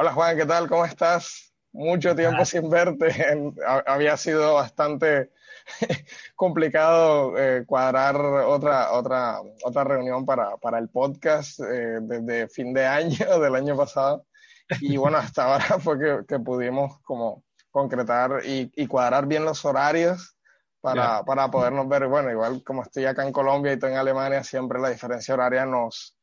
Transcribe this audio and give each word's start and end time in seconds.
Hola 0.00 0.14
Juan, 0.14 0.34
¿qué 0.34 0.46
tal? 0.46 0.66
¿Cómo 0.66 0.86
estás? 0.86 1.52
Mucho 1.72 2.16
tiempo 2.16 2.42
sin 2.46 2.70
verte. 2.70 3.14
había 3.84 4.16
sido 4.16 4.54
bastante 4.54 5.30
complicado 6.34 7.36
eh, 7.36 7.66
cuadrar 7.66 8.16
otra, 8.16 8.92
otra, 8.92 9.42
otra 9.62 9.84
reunión 9.84 10.24
para, 10.24 10.56
para 10.56 10.78
el 10.78 10.88
podcast 10.88 11.60
eh, 11.60 11.98
desde 12.00 12.48
fin 12.48 12.72
de 12.72 12.86
año, 12.86 13.18
del 13.40 13.54
año 13.54 13.76
pasado. 13.76 14.24
Y 14.80 14.96
bueno, 14.96 15.18
hasta 15.18 15.44
ahora 15.44 15.64
fue 15.80 15.98
que, 15.98 16.24
que 16.26 16.38
pudimos 16.38 16.98
como 17.02 17.44
concretar 17.70 18.40
y, 18.46 18.72
y, 18.74 18.86
cuadrar 18.86 19.26
bien 19.26 19.44
los 19.44 19.66
horarios 19.66 20.34
para, 20.80 21.22
para 21.24 21.50
podernos 21.50 21.86
ver. 21.90 22.06
Bueno, 22.06 22.30
igual 22.30 22.64
como 22.64 22.84
estoy 22.84 23.04
acá 23.04 23.26
en 23.26 23.34
Colombia 23.34 23.72
y 23.72 23.74
estoy 23.74 23.92
en 23.92 23.98
Alemania, 23.98 24.42
siempre 24.44 24.80
la 24.80 24.88
diferencia 24.88 25.34
horaria 25.34 25.66
nos, 25.66 26.16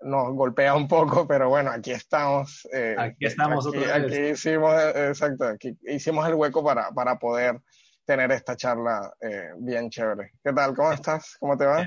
nos 0.00 0.34
golpea 0.34 0.74
un 0.74 0.86
poco, 0.86 1.26
pero 1.26 1.48
bueno, 1.48 1.70
aquí 1.70 1.90
estamos. 1.90 2.66
Eh, 2.72 2.94
aquí 2.98 3.26
estamos 3.26 3.66
aquí, 3.66 3.84
aquí 3.84 4.16
hicimos, 4.32 4.74
exacto, 4.94 5.44
aquí 5.44 5.76
hicimos 5.86 6.26
el 6.28 6.34
hueco 6.34 6.64
para, 6.64 6.90
para 6.90 7.18
poder 7.18 7.60
tener 8.04 8.30
esta 8.32 8.56
charla 8.56 9.12
eh, 9.20 9.50
bien 9.58 9.90
chévere. 9.90 10.32
¿Qué 10.42 10.52
tal? 10.52 10.74
¿Cómo 10.74 10.92
estás? 10.92 11.36
¿Cómo 11.38 11.56
te 11.56 11.66
va? 11.66 11.86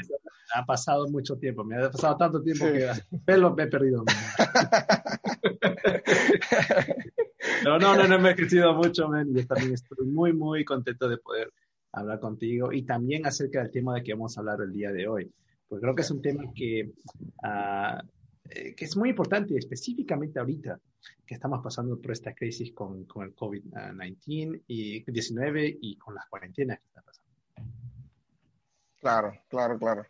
Ha 0.53 0.65
pasado 0.65 1.07
mucho 1.09 1.37
tiempo, 1.37 1.63
me 1.63 1.77
ha 1.77 1.89
pasado 1.89 2.17
tanto 2.17 2.43
tiempo 2.43 2.65
que 2.65 2.91
pelo 3.25 3.55
me 3.55 3.63
he 3.63 3.67
perdido. 3.67 4.03
no, 7.63 7.79
no, 7.79 7.95
no, 7.95 8.07
no 8.07 8.19
me 8.19 8.31
he 8.31 8.35
crecido 8.35 8.73
mucho, 8.75 9.07
man, 9.07 9.27
y 9.33 9.43
también 9.45 9.73
estoy 9.73 10.05
muy, 10.05 10.33
muy 10.33 10.65
contento 10.65 11.07
de 11.07 11.17
poder 11.17 11.51
hablar 11.93 12.19
contigo 12.19 12.71
y 12.71 12.83
también 12.83 13.25
acerca 13.25 13.59
del 13.59 13.71
tema 13.71 13.95
de 13.95 14.03
que 14.03 14.13
vamos 14.13 14.37
a 14.37 14.41
hablar 14.41 14.59
el 14.61 14.71
día 14.71 14.91
de 14.91 15.07
hoy 15.07 15.33
pues 15.71 15.81
creo 15.81 15.95
que 15.95 16.01
es 16.01 16.11
un 16.11 16.21
tema 16.21 16.43
que, 16.53 16.91
uh, 17.43 18.05
que 18.75 18.83
es 18.83 18.97
muy 18.97 19.11
importante, 19.11 19.55
específicamente 19.57 20.37
ahorita 20.37 20.77
que 21.25 21.35
estamos 21.35 21.61
pasando 21.63 21.97
por 21.97 22.11
esta 22.11 22.35
crisis 22.35 22.73
con, 22.73 23.05
con 23.05 23.23
el 23.23 23.33
COVID-19 23.33 24.63
y 24.67 25.09
19 25.09 25.77
y 25.81 25.97
con 25.97 26.13
las 26.13 26.25
cuarentenas 26.27 26.77
que 26.77 26.87
están 26.87 27.03
pasando. 27.05 27.31
Claro, 28.99 29.31
claro, 29.47 29.79
claro. 29.79 30.05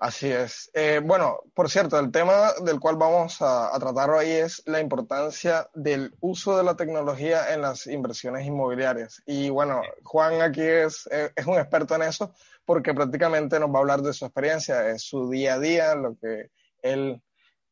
Así 0.00 0.28
es. 0.28 0.70
Eh, 0.74 1.00
bueno, 1.02 1.38
por 1.54 1.70
cierto, 1.70 1.98
el 2.00 2.10
tema 2.10 2.52
del 2.64 2.80
cual 2.80 2.96
vamos 2.96 3.40
a, 3.40 3.74
a, 3.74 3.78
tratar 3.78 4.10
hoy 4.10 4.26
es 4.26 4.62
la 4.66 4.80
importancia 4.80 5.70
del 5.72 6.14
uso 6.20 6.56
de 6.58 6.64
la 6.64 6.76
tecnología 6.76 7.54
en 7.54 7.62
las 7.62 7.86
inversiones 7.86 8.44
inmobiliarias. 8.44 9.22
Y 9.24 9.50
bueno, 9.50 9.80
Juan 10.02 10.42
aquí 10.42 10.62
es, 10.62 11.08
es 11.36 11.46
un 11.46 11.54
experto 11.58 11.94
en 11.94 12.02
eso, 12.02 12.34
porque 12.66 12.92
prácticamente 12.92 13.58
nos 13.60 13.70
va 13.70 13.76
a 13.76 13.80
hablar 13.80 14.02
de 14.02 14.12
su 14.12 14.26
experiencia, 14.26 14.80
de 14.80 14.98
su 14.98 15.30
día 15.30 15.54
a 15.54 15.60
día, 15.60 15.94
lo 15.94 16.16
que 16.16 16.50
él 16.82 17.22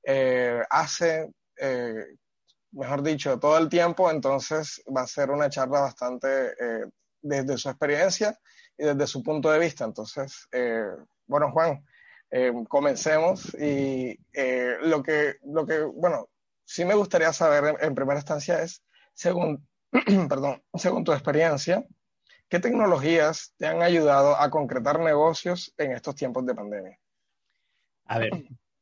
eh, 0.05 0.63
hace, 0.71 1.33
eh, 1.57 2.05
mejor 2.71 3.03
dicho, 3.03 3.39
todo 3.39 3.59
el 3.59 3.69
tiempo. 3.69 4.11
Entonces 4.11 4.83
va 4.97 5.03
a 5.03 5.07
ser 5.07 5.31
una 5.31 5.51
charla 5.51 5.81
bastante 5.81 6.53
eh, 6.59 6.85
desde 7.21 7.59
su 7.59 7.69
experiencia 7.69 8.39
y 8.79 8.85
desde 8.85 9.07
su 9.09 9.23
punto 9.23 9.51
de 9.51 9.59
vista. 9.59 9.85
Entonces, 9.85 10.49
bueno, 11.27 11.51
Juan, 11.51 11.85
comencemos. 12.69 13.53
Y 13.55 14.17
lo, 14.83 15.03
que, 15.03 15.37
lo 15.45 15.67
que, 15.67 15.81
bueno, 15.81 16.29
sí 16.65 16.85
me 16.85 16.95
gustaría 16.95 17.33
saber 17.33 17.65
en, 17.65 17.77
en 17.85 17.95
primera 17.97 18.21
instancia 18.21 18.63
es, 18.63 18.85
según, 19.13 19.67
perdón, 20.29 20.63
según 20.75 21.03
tu 21.03 21.13
experiencia, 21.13 21.85
¿Qué 22.55 22.61
tecnologías 22.61 23.53
te 23.57 23.67
han 23.67 23.83
ayudado 23.83 24.37
a 24.37 24.49
concretar 24.49 25.01
negocios 25.01 25.75
en 25.77 25.91
estos 25.91 26.15
tiempos 26.15 26.47
de 26.47 26.55
pandemia? 26.55 26.97
A 28.05 28.21
ver, 28.21 28.31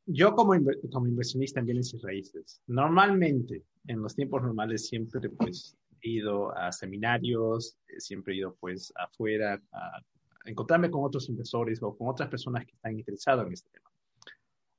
yo 0.05 0.35
como, 0.35 0.53
inversionista 0.53 1.59
en 1.59 1.65
bienes 1.65 1.91
y 1.91 1.97
raíces, 1.97 2.61
normalmente, 2.67 3.63
en 3.87 3.99
los 3.99 4.13
tiempos 4.13 4.43
normales, 4.43 4.85
siempre 4.85 5.27
pues 5.27 5.75
he 6.03 6.09
ido 6.09 6.55
a 6.55 6.71
seminarios, 6.71 7.75
eh, 7.87 7.99
siempre 7.99 8.35
he 8.35 8.37
ido 8.37 8.55
pues 8.59 8.93
afuera 8.95 9.59
a 9.71 9.99
encontrarme 10.45 10.91
con 10.91 11.03
otros 11.03 11.27
inversores 11.29 11.81
o 11.81 11.97
con 11.97 12.09
otras 12.09 12.29
personas 12.29 12.67
que 12.67 12.73
están 12.73 12.99
interesadas 12.99 13.47
en 13.47 13.53
este 13.53 13.71
tema. 13.71 13.89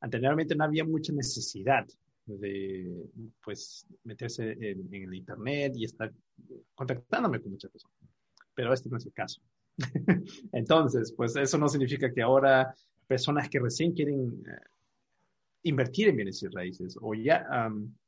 Anteriormente 0.03 0.55
no 0.55 0.62
había 0.62 0.84
mucha 0.84 1.12
necesidad 1.12 1.84
de 2.26 3.11
pues 3.43 3.88
meterse 4.05 4.53
en, 4.53 4.88
en 4.94 5.03
el 5.03 5.15
internet 5.15 5.72
y 5.75 5.84
estar 5.84 6.12
contactándome 6.76 7.41
con 7.41 7.50
muchas 7.50 7.72
personas 7.72 7.94
pero 8.54 8.72
este 8.72 8.88
no 8.88 8.97
es 8.97 9.06
el 9.06 9.12
caso. 9.12 9.41
Entonces, 10.53 11.12
pues 11.16 11.37
eso 11.37 11.59
no 11.59 11.69
significa 11.69 12.12
que 12.12 12.22
ahora 12.22 12.75
personas 13.06 13.48
que 13.48 13.60
recién 13.60 13.92
quieren 13.92 14.42
eh, 14.47 14.75
invertir 15.65 16.09
en 16.09 16.16
bienes 16.16 16.42
y 16.42 16.48
raíces 16.48 16.97
o 17.00 17.14
ya, 17.14 17.47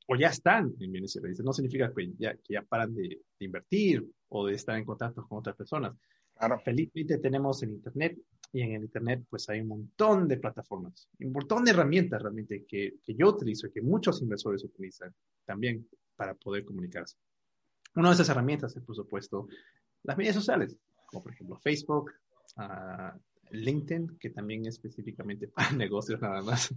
o 0.07 0.17
ya 0.17 0.29
están 0.29 0.75
en 0.79 0.93
bienes 0.93 1.17
y 1.17 1.21
raíces, 1.21 1.45
no 1.45 1.53
significa 1.53 1.93
que 1.93 2.13
ya, 2.19 2.35
que 2.35 2.55
ya 2.55 2.63
paran 2.63 2.95
de, 2.95 3.03
de, 3.39 3.45
invertir 3.45 4.07
o 4.29 4.47
de 4.47 4.55
estar 4.55 4.77
en 4.77 4.85
contacto 4.85 5.27
con 5.27 5.39
otras 5.39 5.57
personas. 5.57 5.95
Claro. 6.35 6.61
Felizmente 6.61 7.19
tenemos 7.19 7.63
el 7.63 7.71
Internet 7.71 8.19
y 8.53 8.61
en 8.61 8.73
el 8.73 8.83
Internet 8.83 9.25
pues 9.29 9.49
hay 9.49 9.61
un 9.61 9.69
montón 9.69 10.29
de 10.29 10.37
plataformas, 10.37 11.09
un 11.19 11.33
montón 11.33 11.65
de 11.65 11.71
herramientas 11.71 12.23
realmente 12.23 12.65
que, 12.69 12.95
que 13.03 13.15
yo 13.15 13.29
utilizo 13.29 13.67
y 13.67 13.73
que 13.73 13.81
muchos 13.81 14.21
inversores 14.21 14.63
utilizan 14.65 15.15
también 15.47 15.89
para 16.15 16.35
poder 16.35 16.65
comunicarse. 16.65 17.17
Una 17.95 18.11
de 18.11 18.15
esas 18.15 18.29
herramientas 18.29 18.77
es, 18.77 18.83
por 18.83 18.95
supuesto, 18.95 19.49
las 20.07 20.17
medias 20.17 20.35
sociales, 20.35 20.77
como 21.07 21.23
por 21.23 21.33
ejemplo 21.33 21.57
Facebook, 21.57 22.13
uh, 22.57 23.19
LinkedIn, 23.51 24.19
que 24.19 24.31
también 24.31 24.67
es 24.67 24.75
específicamente 24.75 25.49
para 25.55 25.73
negocios 25.73 26.21
nada 26.21 26.43
más. 26.43 26.75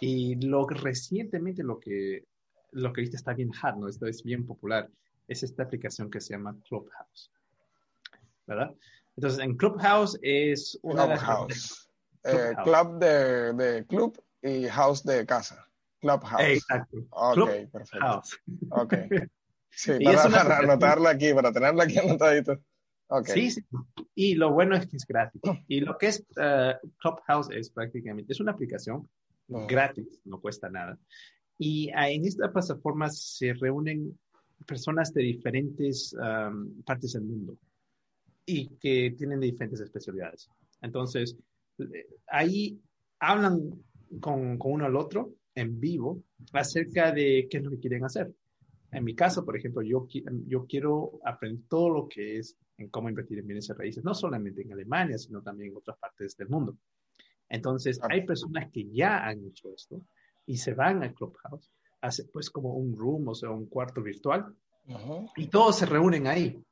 Y 0.00 0.36
lo 0.36 0.66
recientemente 0.66 1.62
lo 1.62 1.80
que 1.80 2.24
lo 2.72 2.92
que 2.92 3.00
ahorita 3.00 3.16
está 3.16 3.34
bien 3.34 3.50
hot, 3.52 3.76
¿no? 3.76 3.88
Esto 3.88 4.06
es 4.06 4.22
bien 4.22 4.46
popular, 4.46 4.88
es 5.26 5.42
esta 5.42 5.64
aplicación 5.64 6.08
que 6.10 6.20
se 6.20 6.34
llama 6.34 6.56
Clubhouse. 6.68 7.32
¿Verdad? 8.46 8.74
Entonces, 9.16 9.40
en 9.40 9.56
Clubhouse 9.56 10.16
es 10.22 10.78
una 10.82 11.06
Clubhouse. 11.06 11.90
De 12.22 12.32
las... 12.32 12.50
Eh, 12.52 12.54
club 12.62 12.98
de, 12.98 13.52
de, 13.54 13.86
club 13.86 14.22
y 14.42 14.68
house 14.68 15.02
de 15.02 15.26
casa. 15.26 15.66
Clubhouse. 16.00 16.42
Exacto. 16.42 16.98
Ok, 17.10 17.34
Club 17.34 17.70
perfecto. 17.72 18.06
House. 18.06 18.40
Ok. 18.70 18.94
Sí, 19.70 19.92
y 19.98 20.04
para, 20.04 20.28
para 20.30 20.58
anotarla 20.58 21.10
aquí, 21.10 21.32
para 21.32 21.52
tenerla 21.52 21.84
aquí 21.84 21.98
anotadito. 21.98 22.58
Okay. 23.08 23.50
Sí, 23.50 23.50
sí, 23.50 23.66
y 24.14 24.34
lo 24.34 24.52
bueno 24.52 24.76
es 24.76 24.86
que 24.86 24.96
es 24.96 25.04
gratis. 25.04 25.42
Y 25.66 25.80
lo 25.80 25.98
que 25.98 26.06
es 26.06 26.24
uh, 26.36 26.74
Clubhouse 26.98 27.50
es 27.50 27.70
prácticamente, 27.70 28.32
es 28.32 28.38
una 28.38 28.52
aplicación 28.52 29.08
oh. 29.48 29.66
gratis, 29.66 30.20
no 30.24 30.40
cuesta 30.40 30.70
nada. 30.70 30.96
Y 31.58 31.90
en 31.92 32.24
esta 32.24 32.52
plataforma 32.52 33.10
se 33.10 33.52
reúnen 33.54 34.16
personas 34.66 35.12
de 35.12 35.22
diferentes 35.22 36.14
um, 36.14 36.82
partes 36.84 37.12
del 37.14 37.22
mundo 37.22 37.58
y 38.46 38.68
que 38.78 39.14
tienen 39.16 39.40
diferentes 39.40 39.80
especialidades. 39.80 40.48
Entonces, 40.80 41.36
ahí 42.28 42.80
hablan 43.18 43.72
con, 44.20 44.56
con 44.58 44.72
uno 44.72 44.86
al 44.86 44.96
otro 44.96 45.34
en 45.54 45.78
vivo 45.78 46.22
acerca 46.52 47.12
de 47.12 47.46
qué 47.50 47.58
es 47.58 47.64
lo 47.64 47.70
que 47.70 47.80
quieren 47.80 48.04
hacer. 48.04 48.32
En 48.92 49.04
mi 49.04 49.14
caso, 49.14 49.44
por 49.44 49.56
ejemplo, 49.56 49.82
yo, 49.82 50.08
yo 50.46 50.66
quiero 50.66 51.20
aprender 51.24 51.62
todo 51.68 51.90
lo 51.90 52.08
que 52.08 52.38
es 52.38 52.56
en 52.76 52.88
cómo 52.88 53.08
invertir 53.08 53.38
en 53.38 53.46
bienes 53.46 53.68
y 53.68 53.72
raíces, 53.72 54.04
no 54.04 54.14
solamente 54.14 54.62
en 54.62 54.72
Alemania, 54.72 55.16
sino 55.18 55.42
también 55.42 55.70
en 55.70 55.76
otras 55.76 55.96
partes 55.98 56.36
del 56.36 56.48
mundo. 56.48 56.76
Entonces, 57.48 58.00
hay 58.08 58.24
personas 58.24 58.70
que 58.72 58.88
ya 58.90 59.26
han 59.26 59.44
hecho 59.44 59.72
esto 59.74 60.02
y 60.46 60.56
se 60.56 60.74
van 60.74 61.02
al 61.02 61.14
Clubhouse, 61.14 61.70
hace 62.00 62.24
pues 62.32 62.50
como 62.50 62.74
un 62.74 62.96
room, 62.96 63.28
o 63.28 63.34
sea, 63.34 63.50
un 63.50 63.66
cuarto 63.66 64.02
virtual, 64.02 64.54
uh 64.86 64.92
-huh. 64.92 65.30
y 65.36 65.46
todos 65.48 65.78
se 65.78 65.86
reúnen 65.86 66.26
ahí 66.26 66.62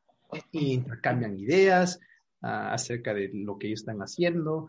y 0.51 0.73
intercambian 0.75 1.39
ideas 1.39 2.01
uh, 2.43 2.73
acerca 2.73 3.15
de 3.15 3.31
lo 3.33 3.59
que 3.59 3.69
ellos 3.69 3.81
están 3.81 3.99
haciendo. 3.99 4.69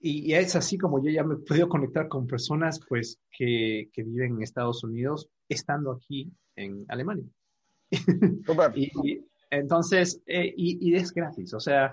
Y, 0.00 0.30
y, 0.30 0.34
es 0.34 0.54
así 0.56 0.78
como 0.78 1.02
yo 1.02 1.10
ya 1.10 1.24
me 1.24 1.34
he 1.34 1.38
podido 1.38 1.68
conectar 1.68 2.08
con 2.08 2.26
personas 2.26 2.80
pues 2.88 3.18
que, 3.30 3.88
que 3.92 4.02
viven 4.02 4.36
en 4.36 4.42
Estados 4.42 4.84
Unidos 4.84 5.28
estando 5.48 5.90
aquí 5.92 6.30
en 6.56 6.84
Alemania. 6.88 7.26
y, 8.74 8.90
y, 9.04 9.24
entonces, 9.50 10.22
eh, 10.26 10.52
y, 10.56 10.90
y, 10.90 10.96
es 10.96 11.12
gratis, 11.12 11.54
o 11.54 11.60
sea, 11.60 11.92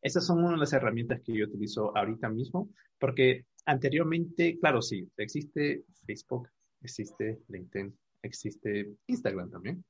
esas 0.00 0.26
son 0.26 0.38
una 0.38 0.52
de 0.52 0.58
las 0.58 0.72
herramientas 0.72 1.20
que 1.22 1.34
yo 1.34 1.46
utilizo 1.46 1.96
ahorita 1.96 2.28
mismo, 2.28 2.70
porque 2.98 3.44
anteriormente, 3.66 4.58
claro, 4.58 4.80
sí, 4.80 5.08
existe 5.16 5.84
Facebook, 6.06 6.48
existe 6.80 7.40
LinkedIn, 7.48 7.94
existe 8.22 8.94
Instagram 9.06 9.50
también, 9.50 9.84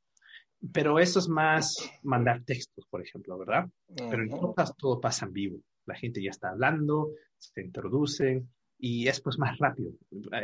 pero 0.73 0.99
eso 0.99 1.19
es 1.19 1.29
más 1.29 1.77
mandar 2.03 2.43
textos, 2.45 2.87
por 2.89 3.03
ejemplo, 3.03 3.39
¿verdad? 3.39 3.69
Pero 3.95 4.23
en 4.23 4.31
todas 4.31 4.77
todo 4.77 5.01
pasa 5.01 5.27
en 5.27 5.33
vivo, 5.33 5.61
la 5.87 5.95
gente 5.95 6.23
ya 6.23 6.31
está 6.31 6.51
hablando, 6.51 7.13
se 7.39 7.63
introducen 7.63 8.49
y 8.79 9.07
es 9.09 9.21
pues 9.21 9.39
más 9.39 9.59
rápido, 9.59 9.93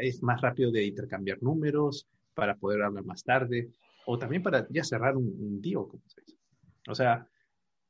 es 0.00 0.22
más 0.22 0.40
rápido 0.40 0.70
de 0.70 0.84
intercambiar 0.84 1.42
números 1.42 2.06
para 2.34 2.56
poder 2.56 2.82
hablar 2.82 3.04
más 3.04 3.22
tarde 3.24 3.70
o 4.06 4.18
también 4.18 4.42
para 4.42 4.66
ya 4.70 4.84
cerrar 4.84 5.16
un, 5.16 5.26
un 5.26 5.60
deal, 5.60 5.86
como 5.88 6.02
se 6.06 6.20
dice. 6.22 6.38
O 6.88 6.94
sea, 6.94 7.26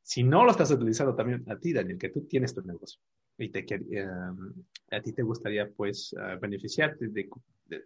si 0.02 0.22
no 0.22 0.44
lo 0.44 0.50
estás 0.50 0.70
utilizando 0.70 1.14
también 1.14 1.44
a 1.50 1.58
ti, 1.58 1.72
Daniel, 1.72 1.98
que 1.98 2.08
tú 2.08 2.26
tienes 2.26 2.54
tu 2.54 2.62
negocio 2.62 3.00
y 3.38 3.48
te, 3.50 3.64
uh, 4.04 4.64
a 4.90 5.00
ti 5.00 5.12
te 5.12 5.22
gustaría 5.22 5.70
pues 5.70 6.12
uh, 6.14 6.38
beneficiarte 6.40 7.08
de, 7.08 7.28
de, 7.66 7.84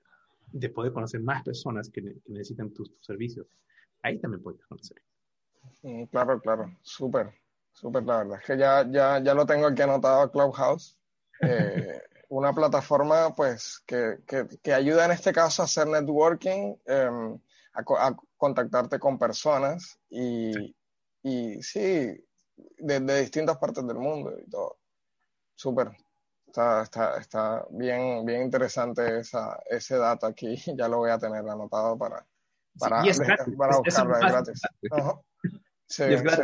de 0.53 0.69
poder 0.71 0.93
conocer 0.93 1.21
más 1.21 1.43
personas 1.43 1.91
que, 1.91 2.03
necesitan 2.27 2.73
tus, 2.73 2.91
servicios, 3.01 3.47
ahí 4.03 4.19
también 4.19 4.43
puedes 4.43 4.65
conocer. 4.67 5.01
Mm, 5.83 6.05
claro, 6.05 6.41
claro, 6.41 6.77
súper, 6.83 7.33
súper, 7.73 8.03
la 8.05 8.19
verdad 8.19 8.39
es 8.41 8.47
que 8.47 8.59
ya, 8.59 8.91
ya, 8.91 9.23
ya 9.23 9.35
lo 9.35 9.47
tengo 9.47 9.67
aquí 9.67 9.83
anotado 9.83 10.31
Clubhouse. 10.31 10.99
Eh, 11.41 12.01
una 12.29 12.53
plataforma 12.53 13.35
pues 13.35 13.83
que, 13.87 14.19
que, 14.27 14.47
que, 14.63 14.75
ayuda 14.75 15.05
en 15.05 15.13
este 15.13 15.33
caso 15.33 15.63
a 15.63 15.67
hacer 15.67 15.87
networking, 15.87 16.77
em, 16.87 17.39
a, 17.75 18.17
contactarte 18.37 18.99
con 18.99 19.19
personas 19.19 19.99
y 20.11 20.53
sí, 20.53 20.77
y, 21.23 21.63
sí 21.63 22.25
de, 22.79 23.01
de, 23.01 23.21
distintas 23.21 23.59
partes 23.59 23.87
del 23.87 23.99
mundo 23.99 24.33
y 24.39 24.49
todo. 24.49 24.79
Súper. 25.55 25.93
Está, 26.47 26.83
está, 26.83 27.19
está, 27.19 27.67
bien, 27.71 28.25
bien 28.25 28.43
interesante 28.43 29.19
esa, 29.19 29.61
ese 29.69 29.97
dato 29.97 30.27
aquí. 30.27 30.55
Ya 30.77 30.89
lo 30.89 30.99
voy 30.99 31.11
a 31.11 31.19
tener 31.19 31.49
anotado 31.49 31.99
para, 31.99 32.25
para, 32.79 33.03
para 33.59 33.79
buscarlo. 33.79 34.15
Es, 34.15 34.21
gratis. 34.21 34.63
Sí, 35.87 36.05
sí. 36.17 36.43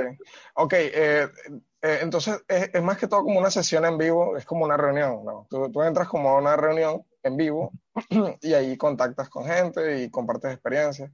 Ok, 0.54 0.74
eh, 0.76 1.28
eh, 1.82 1.98
entonces 2.02 2.42
es, 2.48 2.82
más 2.82 2.98
que 2.98 3.06
todo 3.06 3.22
como 3.22 3.38
una 3.38 3.50
sesión 3.50 3.84
en 3.84 3.98
vivo, 3.98 4.36
es 4.36 4.44
como 4.44 4.64
una 4.64 4.76
reunión, 4.76 5.24
¿no? 5.24 5.46
Tú, 5.48 5.70
tú, 5.70 5.82
entras 5.82 6.08
como 6.08 6.30
a 6.30 6.38
una 6.38 6.56
reunión 6.56 7.04
en 7.22 7.36
vivo 7.36 7.72
y 8.42 8.52
ahí 8.52 8.76
contactas 8.76 9.28
con 9.28 9.46
gente 9.46 10.02
y 10.02 10.10
compartes 10.10 10.52
experiencias. 10.52 11.10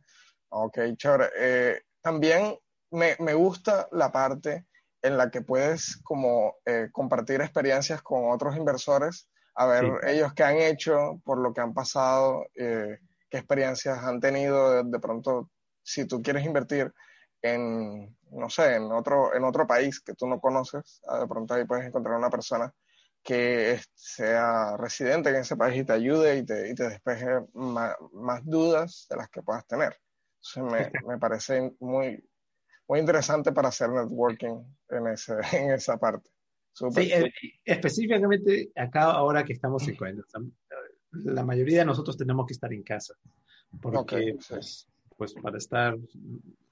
Ok, 0.48 0.78
chévere. 0.96 1.28
Eh, 1.38 1.82
también 2.00 2.58
me, 2.90 3.16
me, 3.18 3.34
gusta 3.34 3.88
la 3.92 4.10
parte 4.12 4.66
en 5.02 5.16
la 5.16 5.30
que 5.30 5.42
puedes 5.42 5.98
como 6.02 6.56
eh, 6.64 6.88
compartir 6.92 7.40
experiencias 7.40 8.02
con 8.02 8.30
otros 8.30 8.56
inversores, 8.56 9.28
a 9.54 9.66
ver 9.66 10.00
ellos 10.06 10.34
qué 10.34 10.44
han 10.44 10.58
hecho, 10.58 11.20
por 11.24 11.38
lo 11.38 11.52
que 11.54 11.60
han 11.60 11.72
pasado, 11.72 12.46
eh, 12.54 12.98
qué 13.30 13.38
experiencias 13.38 13.98
han 13.98 14.20
tenido 14.20 14.82
de, 14.84 14.98
pronto, 14.98 15.50
si 15.82 16.06
tú 16.06 16.22
quieres 16.22 16.44
invertir 16.44 16.92
en, 17.42 18.16
no 18.30 18.48
sé, 18.50 18.76
en 18.76 18.90
otro, 18.92 19.34
en 19.34 19.44
otro 19.44 19.66
país 19.66 20.00
que 20.00 20.14
tú 20.14 20.26
no 20.26 20.40
conoces, 20.40 21.00
ah, 21.08 21.20
de 21.20 21.26
pronto 21.26 21.54
ahí 21.54 21.64
puedes 21.64 21.86
encontrar 21.86 22.16
una 22.16 22.30
persona 22.30 22.72
que 23.22 23.80
sea 23.94 24.76
residente 24.76 25.30
en 25.30 25.36
ese 25.36 25.56
país 25.56 25.80
y 25.80 25.84
te 25.84 25.92
ayude 25.92 26.38
y 26.38 26.46
te, 26.46 26.70
y 26.70 26.74
te 26.74 26.88
despeje 26.88 27.26
más, 27.54 27.96
más, 28.12 28.44
dudas 28.44 29.06
de 29.10 29.16
las 29.16 29.28
que 29.28 29.42
puedas 29.42 29.66
tener. 29.66 29.96
Entonces 30.36 30.92
me, 30.92 31.00
me 31.14 31.18
parece 31.18 31.74
muy, 31.80 32.22
muy 32.88 33.00
interesante 33.00 33.52
para 33.52 33.68
hacer 33.68 33.90
networking 33.90 34.62
en, 34.90 35.06
ese, 35.08 35.34
en 35.52 35.72
esa 35.72 35.98
parte. 35.98 36.30
sí, 36.72 37.12
eh, 37.12 37.32
específicamente 37.64 38.70
acá 38.76 39.10
ahora 39.10 39.44
que 39.44 39.54
estamos 39.54 39.86
en 39.88 39.96
cuarentena, 39.96 40.46
la 41.10 41.44
mayoría 41.44 41.80
de 41.80 41.86
nosotros 41.86 42.16
tenemos 42.16 42.46
que 42.46 42.52
estar 42.52 42.72
en 42.72 42.82
casa, 42.82 43.14
porque 43.80 44.36
pues, 44.48 44.86
pues, 45.16 45.34
para 45.34 45.58
estar 45.58 45.96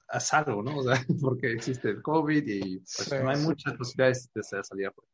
a 0.07 0.19
salvo, 0.19 0.61
¿no? 0.61 0.77
O 0.77 0.83
sea, 0.83 0.93
porque 1.21 1.53
existe 1.53 1.89
el 1.89 2.01
COVID 2.01 2.43
y 2.47 2.79
pues, 2.79 3.23
no 3.23 3.29
hay 3.29 3.37
muchas 3.37 3.73
posibilidades 3.73 4.29
de 4.33 4.43
salir 4.43 4.87
afuera. 4.87 5.09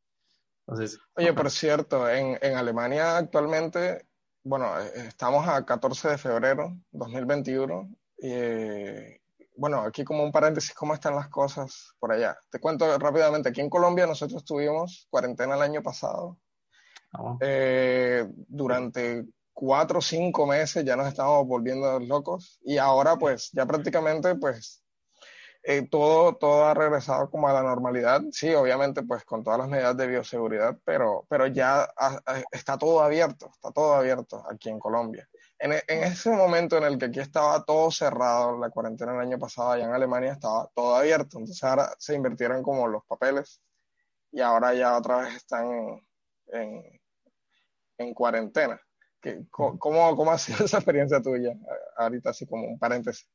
Entonces, 0.68 1.00
Oye, 1.16 1.34
por 1.34 1.50
cierto, 1.50 2.08
en, 2.10 2.38
en 2.42 2.56
Alemania 2.56 3.18
actualmente, 3.18 4.06
bueno, 4.44 4.80
eh, 4.80 5.08
estamos 5.08 5.48
a 5.48 5.66
14 5.66 6.10
de 6.10 6.18
febrero 6.18 6.78
2021 6.92 7.90
y 8.18 9.22
bueno, 9.56 9.82
aquí 9.82 10.04
como 10.04 10.24
un 10.24 10.32
paréntesis, 10.32 10.74
¿cómo 10.74 10.94
están 10.94 11.16
las 11.16 11.30
cosas 11.30 11.94
por 12.00 12.12
allá? 12.12 12.38
Te 12.50 12.60
cuento 12.60 12.98
rápidamente, 12.98 13.50
aquí 13.50 13.62
en 13.62 13.70
Colombia 13.70 14.08
nosotros 14.08 14.44
tuvimos 14.44 15.08
cuarentena 15.10 15.56
el 15.56 15.62
año 15.62 15.84
pasado. 15.84 16.40
Ah, 17.14 17.38
eh, 17.42 18.26
durante 18.48 19.26
cuatro 19.54 20.00
o 20.00 20.02
cinco 20.02 20.48
meses 20.48 20.86
ya 20.86 20.96
nos 20.96 21.08
estábamos 21.08 21.46
volviendo 21.46 22.00
locos 22.00 22.60
y 22.64 22.78
ahora 22.78 23.18
pues 23.18 23.50
ya 23.52 23.66
prácticamente 23.66 24.34
pues 24.36 24.81
eh, 25.64 25.88
todo, 25.90 26.36
todo 26.36 26.66
ha 26.66 26.74
regresado 26.74 27.30
como 27.30 27.48
a 27.48 27.54
la 27.54 27.64
normalidad. 27.64 28.22
Sí, 28.32 28.54
obviamente 28.54 29.04
pues 29.04 29.24
con 29.26 29.44
todas 29.44 29.60
las 29.60 29.70
medidas 29.70 29.98
de 29.98 30.08
bioseguridad, 30.08 30.78
pero, 30.86 31.26
pero 31.30 31.48
ya 31.48 31.88
está 32.52 32.78
todo 32.78 33.02
abierto, 33.02 33.50
está 33.54 33.72
todo 33.72 33.94
abierto 33.94 34.44
aquí 34.50 34.70
en 34.70 34.80
Colombia 34.80 35.28
en, 35.62 36.04
ese 36.04 36.32
momento 36.32 36.78
en 36.78 36.84
el 36.84 36.98
que 36.98 37.06
aquí 37.06 37.20
estaba 37.20 37.64
todo 37.64 37.92
cerrado, 37.92 38.58
la 38.58 38.70
cuarentena 38.72 39.14
el 39.14 39.20
año 39.20 39.38
pasado 39.38 39.72
allá 39.72 39.86
en 39.86 39.94
Alemania 39.94 40.34
estaba 40.34 40.70
todo 40.74 40.96
abierto, 40.96 41.38
entonces 41.38 41.64
ahora 41.64 41.94
se 42.00 42.16
invirtieron 42.16 42.64
como 42.64 42.88
los 42.88 43.06
papeles 43.06 43.62
y 44.32 44.42
ahora 44.42 44.74
ya 44.74 44.98
otra 44.98 45.18
vez 45.18 45.36
están 45.36 46.02
en, 46.48 47.02
en 47.98 48.14
cuarentena. 48.14 48.82
¿Cómo, 49.52 49.78
¿Cómo 50.16 50.32
ha 50.32 50.38
sido 50.40 50.58
esa 50.66 50.78
experiencia 50.78 51.22
tuya? 51.22 51.54
Ahorita 51.96 52.32
así 52.32 52.48
como 52.48 52.68
un 52.68 52.80
paréntesis. 52.80 53.30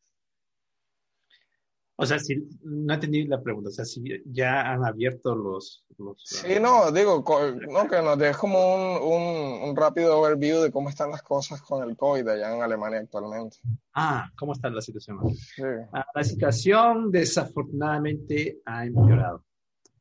O 1.99 2.05
sea, 2.05 2.19
si 2.19 2.37
no 2.63 2.93
entendí 2.93 3.25
la 3.25 3.43
pregunta, 3.43 3.71
o 3.71 3.73
sea, 3.73 3.87
si 3.87 4.03
ya 4.27 4.71
han 4.71 4.85
abierto 4.85 5.35
los... 5.35 5.87
los 5.97 6.23
sí, 6.23 6.61
no, 6.61 6.93
digo, 6.93 7.25
no, 7.71 7.89
que 7.89 8.03
nos 8.03 8.19
des 8.19 8.37
como 8.37 8.59
un, 8.75 9.03
un, 9.03 9.69
un, 9.71 9.77
rápido 9.77 10.19
overview 10.19 10.61
de 10.61 10.71
cómo 10.71 10.91
están 10.91 11.11
las 11.11 11.23
cosas 11.23 11.63
con 11.63 11.89
el 11.89 11.97
COVID 11.97 12.29
allá 12.29 12.55
en 12.55 12.63
Alemania 12.63 13.01
actualmente. 13.01 13.57
Ah, 13.95 14.31
¿cómo 14.37 14.53
está 14.53 14.69
la 14.69 14.83
situación? 14.83 15.19
Sí. 15.35 15.63
Ah, 15.95 16.07
la 16.15 16.23
situación 16.23 17.11
desafortunadamente 17.11 18.61
ha 18.67 18.85
empeorado. 18.85 19.47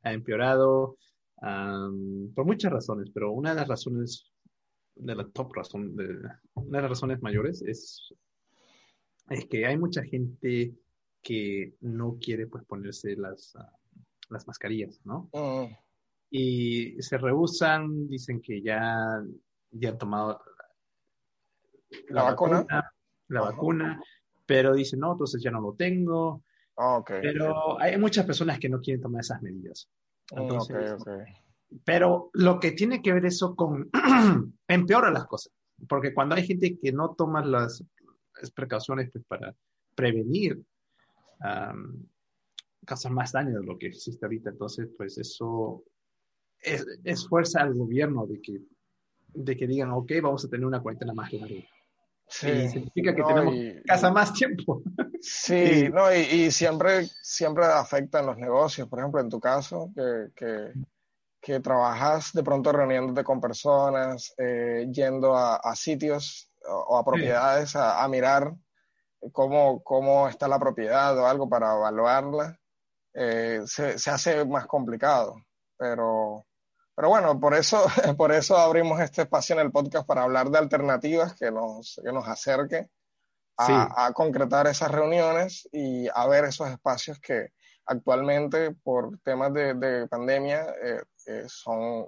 Ha 0.04 0.12
empeorado 0.12 0.98
um, 1.42 2.34
por 2.34 2.46
muchas 2.46 2.74
razones, 2.74 3.10
pero 3.14 3.32
una 3.32 3.52
de 3.52 3.62
las 3.62 3.70
razones, 3.70 4.34
de 4.96 5.16
la 5.16 5.26
top 5.30 5.56
razón, 5.56 5.96
de, 5.96 6.10
una 6.56 6.78
de 6.78 6.82
las 6.82 6.90
razones 6.90 7.22
mayores 7.22 7.62
es, 7.62 8.14
es 9.30 9.46
que 9.46 9.66
hay 9.66 9.78
mucha 9.78 10.04
gente 10.04 10.76
que 11.26 11.74
no 11.82 12.18
quiere 12.22 12.46
pues 12.46 12.64
ponerse 12.66 13.16
las, 13.16 13.56
ah, 13.56 13.72
las 14.30 14.46
mascarillas, 14.46 15.02
¿no? 15.06 15.28
Mm. 15.34 15.74
Y 16.30 17.02
se 17.02 17.18
rehusan, 17.18 18.08
dicen 18.08 18.42
que 18.42 18.62
ya, 18.62 19.24
ya 19.72 19.90
han 19.90 19.98
tomado 19.98 20.40
la, 22.10 22.24
vacuna, 22.24 22.66
la 23.30 23.42
vacuna, 23.42 24.00
pero 24.46 24.76
dicen, 24.76 25.00
no, 25.00 25.14
entonces 25.14 25.42
ya 25.42 25.50
no 25.50 25.62
lo 25.62 25.74
tengo. 25.74 26.44
Ah, 26.78 26.98
okay. 26.98 27.22
Pero 27.22 27.82
hay 27.82 27.98
muchas 27.98 28.26
personas 28.26 28.60
que 28.60 28.70
no 28.70 28.80
quieren 28.80 29.02
tomar 29.02 29.22
esas 29.22 29.42
medidas. 29.42 29.90
Mm, 30.32 30.42
entonces, 30.42 30.96
Pero 31.84 32.30
lo 32.34 32.60
que 32.60 32.74
tiene 32.74 33.02
que 33.02 33.14
ver 33.14 33.26
eso 33.26 33.56
con 33.56 33.90
empeora 34.68 35.10
las 35.10 35.26
cosas, 35.26 35.52
porque 35.90 36.14
cuando 36.14 36.36
hay 36.36 36.46
gente 36.46 36.78
que 36.78 36.92
no 36.92 37.16
toma 37.16 37.44
las, 37.44 37.84
precauciones 38.54 39.10
pues, 39.12 39.24
para 39.26 39.56
prevenir 39.96 40.62
um, 41.44 42.06
causar 42.86 43.12
más 43.12 43.32
daño 43.32 43.60
de 43.60 43.66
lo 43.66 43.78
que 43.78 43.88
existe 43.88 44.26
ahorita. 44.26 44.52
Entonces, 44.52 44.90
pues 44.98 45.18
eso 45.18 45.84
es, 46.60 46.86
es, 47.04 47.28
fuerza 47.28 47.62
al 47.62 47.74
gobierno 47.74 48.26
de 48.26 48.42
que, 48.42 48.62
de 49.34 49.58
que 49.58 49.68
digan, 49.68 49.92
ok, 49.92 50.12
vamos 50.22 50.46
a 50.46 50.50
tener 50.50 50.66
una 50.66 50.82
cuarentena 50.82 51.14
más 51.14 51.32
larga. 51.34 51.64
Sí, 52.28 52.70
significa 52.70 53.16
que 53.16 53.24
tenemos 53.24 53.56
casa 53.86 54.12
más 54.12 54.34
tiempo. 54.34 54.82
Sí, 55.22 55.90
no, 55.94 56.14
y, 56.14 56.20
y, 56.20 56.52
siempre, 56.52 57.06
siempre 57.22 57.66
afecta 57.66 58.20
en 58.20 58.26
los 58.28 58.38
negocios. 58.38 58.88
Por 58.88 59.00
ejemplo, 59.00 59.22
en 59.22 59.30
tu 59.30 59.40
caso, 59.40 59.92
que, 59.96 60.30
que, 60.36 60.74
que 61.46 61.60
trabajas 61.60 62.34
de 62.34 62.44
pronto 62.44 62.72
reuniéndote 62.72 63.24
con 63.24 63.40
personas, 63.40 64.34
eh, 64.38 64.88
yendo 64.92 65.36
a, 65.36 65.58
a, 65.58 65.76
sitios 65.76 66.52
o, 66.68 66.98
a 66.98 67.06
propiedades 67.06 67.76
a, 67.76 68.04
a, 68.04 68.08
mirar 68.08 68.52
cómo, 69.32 69.84
cómo 69.84 70.28
está 70.28 70.48
la 70.48 70.60
propiedad 70.60 71.18
o 71.18 71.28
algo 71.28 71.50
para 71.50 71.76
evaluarla, 71.76 72.60
eh, 73.14 73.62
se, 73.66 73.98
se, 73.98 74.12
hace 74.12 74.46
más 74.46 74.68
complicado. 74.68 75.36
Pero, 75.78 76.46
pero 76.96 77.10
bueno, 77.10 77.40
por 77.40 77.54
eso, 77.54 77.86
por 78.18 78.32
eso 78.32 78.58
abrimos 78.58 79.00
este 79.00 79.24
espacio 79.24 79.56
en 79.56 79.62
el 79.62 79.72
podcast 79.72 80.06
para 80.06 80.24
hablar 80.24 80.50
de 80.50 80.58
alternativas 80.58 81.34
que 81.36 81.52
nos, 81.52 82.00
que 82.04 82.12
nos 82.12 82.28
acerque 82.28 82.90
a, 83.58 84.08
a, 84.08 84.12
concretar 84.12 84.68
esas 84.68 84.92
reuniones 84.92 85.68
y 85.72 86.08
a 86.14 86.28
ver 86.28 86.44
esos 86.44 86.70
espacios 86.70 87.20
que 87.22 87.54
actualmente 87.86 88.72
por 88.84 89.18
temas 89.20 89.54
de, 89.54 89.76
de 89.76 90.08
pandemia 90.08 90.66
eh, 90.84 91.02
eh, 91.28 91.44
son 91.48 92.08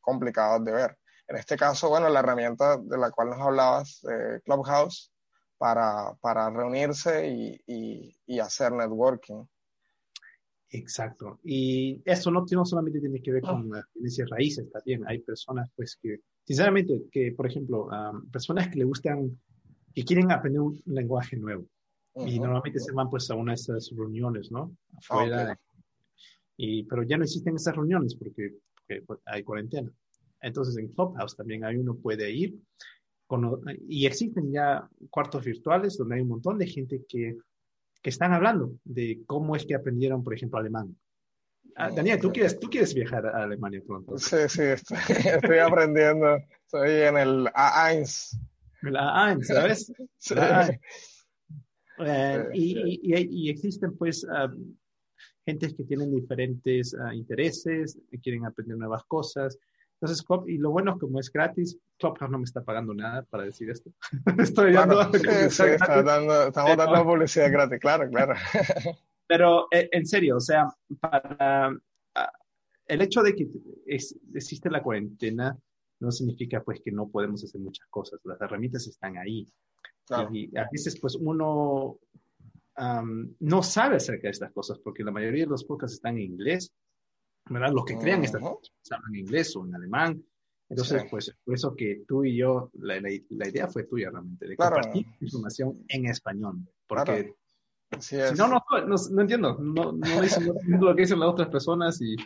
complicados 0.00 0.64
de 0.64 0.72
ver. 0.72 0.98
En 1.28 1.36
este 1.36 1.56
caso, 1.56 1.88
bueno, 1.88 2.08
la 2.08 2.20
herramienta 2.20 2.76
de 2.76 2.98
la 2.98 3.10
cual 3.10 3.30
nos 3.30 3.40
hablabas, 3.40 4.00
Clubhouse, 4.44 5.10
para, 5.58 6.14
para 6.20 6.50
reunirse 6.50 7.28
y, 7.28 7.60
y, 7.66 8.16
y, 8.26 8.38
hacer 8.38 8.72
networking. 8.72 9.44
Exacto. 10.70 11.40
Y 11.44 12.02
eso 12.04 12.30
no, 12.30 12.44
no 12.50 12.64
solamente 12.64 13.00
tiene 13.00 13.22
que 13.22 13.32
ver 13.32 13.42
con 13.42 13.70
las 13.70 13.90
tendencias 13.92 14.28
raíces, 14.30 14.70
también 14.70 15.06
hay 15.06 15.20
personas, 15.20 15.70
pues, 15.74 15.96
que, 16.00 16.20
sinceramente, 16.44 17.02
que, 17.10 17.32
por 17.32 17.46
ejemplo, 17.46 17.88
personas 18.30 18.68
que 18.68 18.78
le 18.78 18.84
gustan, 18.84 19.38
que 19.94 20.04
quieren 20.04 20.30
aprender 20.30 20.60
un 20.60 20.80
lenguaje 20.86 21.36
nuevo. 21.36 21.64
Y 22.14 22.40
normalmente 22.40 22.80
se 22.80 22.92
van, 22.92 23.10
pues, 23.10 23.30
a 23.30 23.34
una 23.34 23.52
de 23.52 23.56
esas 23.56 23.90
reuniones, 23.94 24.50
¿no? 24.50 24.74
Afuera. 24.96 25.58
Y, 26.56 26.84
pero 26.84 27.02
ya 27.02 27.18
no 27.18 27.24
existen 27.24 27.56
esas 27.56 27.76
reuniones 27.76 28.14
porque, 28.14 28.54
porque, 28.74 29.02
pues, 29.02 29.20
hay 29.26 29.42
cuarentena. 29.42 29.90
Entonces, 30.40 30.76
en 30.78 30.88
Clubhouse 30.88 31.36
también 31.36 31.64
hay 31.64 31.76
uno 31.76 31.94
puede 31.94 32.30
ir 32.30 32.58
y 33.88 34.06
existen 34.06 34.52
ya 34.52 34.88
cuartos 35.10 35.44
virtuales 35.44 35.96
donde 35.96 36.16
hay 36.16 36.20
un 36.22 36.28
montón 36.28 36.58
de 36.58 36.66
gente 36.66 37.02
que, 37.08 37.36
que 38.02 38.10
están 38.10 38.32
hablando 38.32 38.72
de 38.84 39.22
cómo 39.26 39.56
es 39.56 39.66
que 39.66 39.74
aprendieron, 39.74 40.22
por 40.22 40.34
ejemplo, 40.34 40.58
alemán. 40.58 40.96
Ah, 41.74 41.90
Daniel, 41.90 42.20
¿tú 42.20 42.32
quieres, 42.32 42.58
¿tú 42.58 42.70
quieres 42.70 42.94
viajar 42.94 43.26
a 43.26 43.42
Alemania 43.42 43.82
pronto? 43.86 44.16
Sí, 44.16 44.36
sí, 44.48 44.62
estoy, 44.62 44.98
estoy 45.08 45.58
aprendiendo. 45.58 46.36
Estoy 46.64 46.90
en 46.90 47.18
el 47.18 47.46
A1. 47.46 48.38
El 48.82 48.94
A1, 48.94 49.42
¿sabes? 49.42 49.92
Sí. 50.18 50.34
Eh, 51.98 52.44
y, 52.52 53.14
y, 53.14 53.28
y, 53.30 53.50
existen, 53.50 53.96
pues, 53.96 54.24
uh, 54.24 54.54
gentes 55.46 55.74
que 55.74 55.84
tienen 55.84 56.14
diferentes 56.14 56.94
uh, 56.94 57.12
intereses, 57.12 57.98
que 58.10 58.18
quieren 58.18 58.44
aprender 58.44 58.76
nuevas 58.76 59.02
cosas. 59.04 59.58
Entonces, 60.10 60.24
y 60.46 60.58
lo 60.58 60.70
bueno 60.70 60.92
es 60.92 61.00
como 61.00 61.20
es 61.20 61.30
gratis, 61.32 61.78
Clubhouse 61.98 62.30
no 62.30 62.38
me 62.38 62.44
está 62.44 62.62
pagando 62.62 62.94
nada 62.94 63.22
para 63.24 63.44
decir 63.44 63.70
esto. 63.70 63.90
Estoy 64.38 64.72
dando, 64.72 65.12
sí, 65.12 65.20
sí, 65.50 65.62
está 65.62 66.02
dando, 66.02 66.48
estamos 66.48 66.76
dando 66.76 67.04
publicidad 67.04 67.50
gratis, 67.50 67.78
claro, 67.80 68.08
claro. 68.10 68.34
Pero 69.28 69.66
eh, 69.72 69.88
en 69.90 70.06
serio, 70.06 70.36
o 70.36 70.40
sea, 70.40 70.68
para 71.00 71.70
el 72.86 73.02
hecho 73.02 73.22
de 73.22 73.34
que 73.34 73.48
es, 73.86 74.16
existe 74.34 74.70
la 74.70 74.82
cuarentena 74.82 75.58
no 75.98 76.10
significa 76.10 76.62
pues 76.62 76.80
que 76.84 76.92
no 76.92 77.08
podemos 77.08 77.42
hacer 77.42 77.60
muchas 77.60 77.86
cosas. 77.88 78.20
Las 78.24 78.40
herramientas 78.40 78.86
están 78.86 79.16
ahí. 79.16 79.46
Claro. 80.06 80.28
Y 80.32 80.56
a 80.56 80.68
veces 80.70 80.98
pues 81.00 81.16
uno 81.16 81.98
um, 82.78 83.34
no 83.40 83.62
sabe 83.62 83.96
acerca 83.96 84.28
de 84.28 84.32
estas 84.32 84.52
cosas 84.52 84.78
porque 84.78 85.02
la 85.02 85.10
mayoría 85.10 85.44
de 85.44 85.50
los 85.50 85.64
podcasts 85.64 85.96
están 85.96 86.16
en 86.18 86.24
inglés, 86.24 86.72
¿verdad? 87.48 87.72
Los 87.72 87.84
que 87.84 87.96
crean 87.98 88.20
uh 88.20 88.22
-huh. 88.22 88.26
estas 88.26 88.42
cosas 88.42 88.72
hablan 88.90 89.14
inglés 89.14 89.56
o 89.56 89.66
en 89.66 89.74
alemán. 89.74 90.24
Entonces, 90.68 91.02
sí. 91.02 91.08
pues 91.10 91.36
por 91.44 91.54
eso 91.54 91.76
que 91.76 92.02
tú 92.08 92.24
y 92.24 92.36
yo, 92.36 92.70
la, 92.74 93.00
la, 93.00 93.08
la 93.30 93.48
idea 93.48 93.68
fue 93.68 93.84
tuya 93.84 94.10
realmente, 94.10 94.48
de 94.48 94.56
claro. 94.56 94.76
compartir 94.76 95.06
información 95.20 95.84
en 95.88 96.06
español. 96.06 96.58
Porque 96.86 97.04
claro. 97.04 97.36
Si 98.00 98.16
no, 98.16 98.48
no, 98.48 98.64
no, 98.86 98.96
no, 99.10 99.22
entiendo. 99.22 99.56
No, 99.60 99.92
no 99.92 100.20
dicen 100.20 100.52
lo 100.66 100.94
que 100.94 101.02
dicen 101.02 101.20
las 101.20 101.28
otras 101.28 101.48
personas 101.48 102.00
y, 102.00 102.16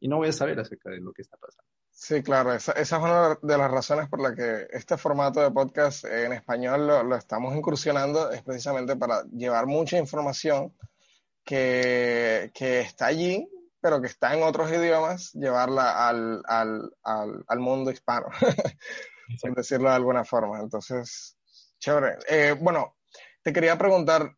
y, 0.00 0.08
no 0.08 0.18
voy 0.18 0.28
a 0.28 0.32
saber 0.32 0.58
acerca 0.60 0.90
de 0.90 1.00
lo 1.00 1.12
que 1.12 1.22
está 1.22 1.36
pasando. 1.36 1.68
Sí, 1.90 2.22
claro. 2.22 2.52
Esa, 2.52 2.72
esa, 2.72 2.96
es 2.96 3.02
una 3.02 3.38
de 3.42 3.58
las 3.58 3.70
razones 3.70 4.08
por 4.08 4.20
la 4.20 4.34
que 4.34 4.68
este 4.70 4.96
formato 4.96 5.40
de 5.40 5.50
podcast 5.50 6.04
en 6.04 6.32
español 6.32 6.86
lo, 6.86 7.02
lo, 7.02 7.16
estamos 7.16 7.54
incursionando. 7.56 8.30
Es 8.30 8.42
precisamente 8.42 8.96
para 8.96 9.24
llevar 9.24 9.66
mucha 9.66 9.98
información 9.98 10.72
que, 11.44 12.50
que 12.54 12.80
está 12.80 13.06
allí, 13.06 13.48
pero 13.80 14.00
que 14.00 14.08
está 14.08 14.34
en 14.34 14.42
otros 14.42 14.70
idiomas, 14.70 15.32
llevarla 15.32 16.08
al, 16.08 16.42
al, 16.46 16.90
al, 17.02 17.44
al 17.46 17.60
mundo 17.60 17.90
hispano, 17.90 18.26
por 19.42 19.54
decirlo 19.54 19.88
de 19.90 19.96
alguna 19.96 20.24
forma. 20.24 20.60
Entonces, 20.60 21.38
chévere. 21.78 22.18
Eh, 22.28 22.56
bueno, 22.58 22.96
te 23.42 23.52
quería 23.52 23.78
preguntar, 23.78 24.34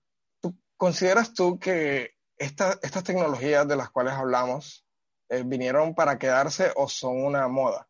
¿Consideras 0.81 1.35
tú 1.35 1.59
que 1.59 2.15
esta, 2.39 2.79
estas 2.83 3.05
tecnologías 3.05 3.69
de 3.69 3.77
las 3.77 3.91
cuales 3.91 4.15
hablamos 4.15 4.87
eh, 5.29 5.43
vinieron 5.45 5.95
para 5.95 6.19
quedarse 6.19 6.73
o 6.75 6.89
son 6.89 7.23
una 7.23 7.47
moda? 7.49 7.87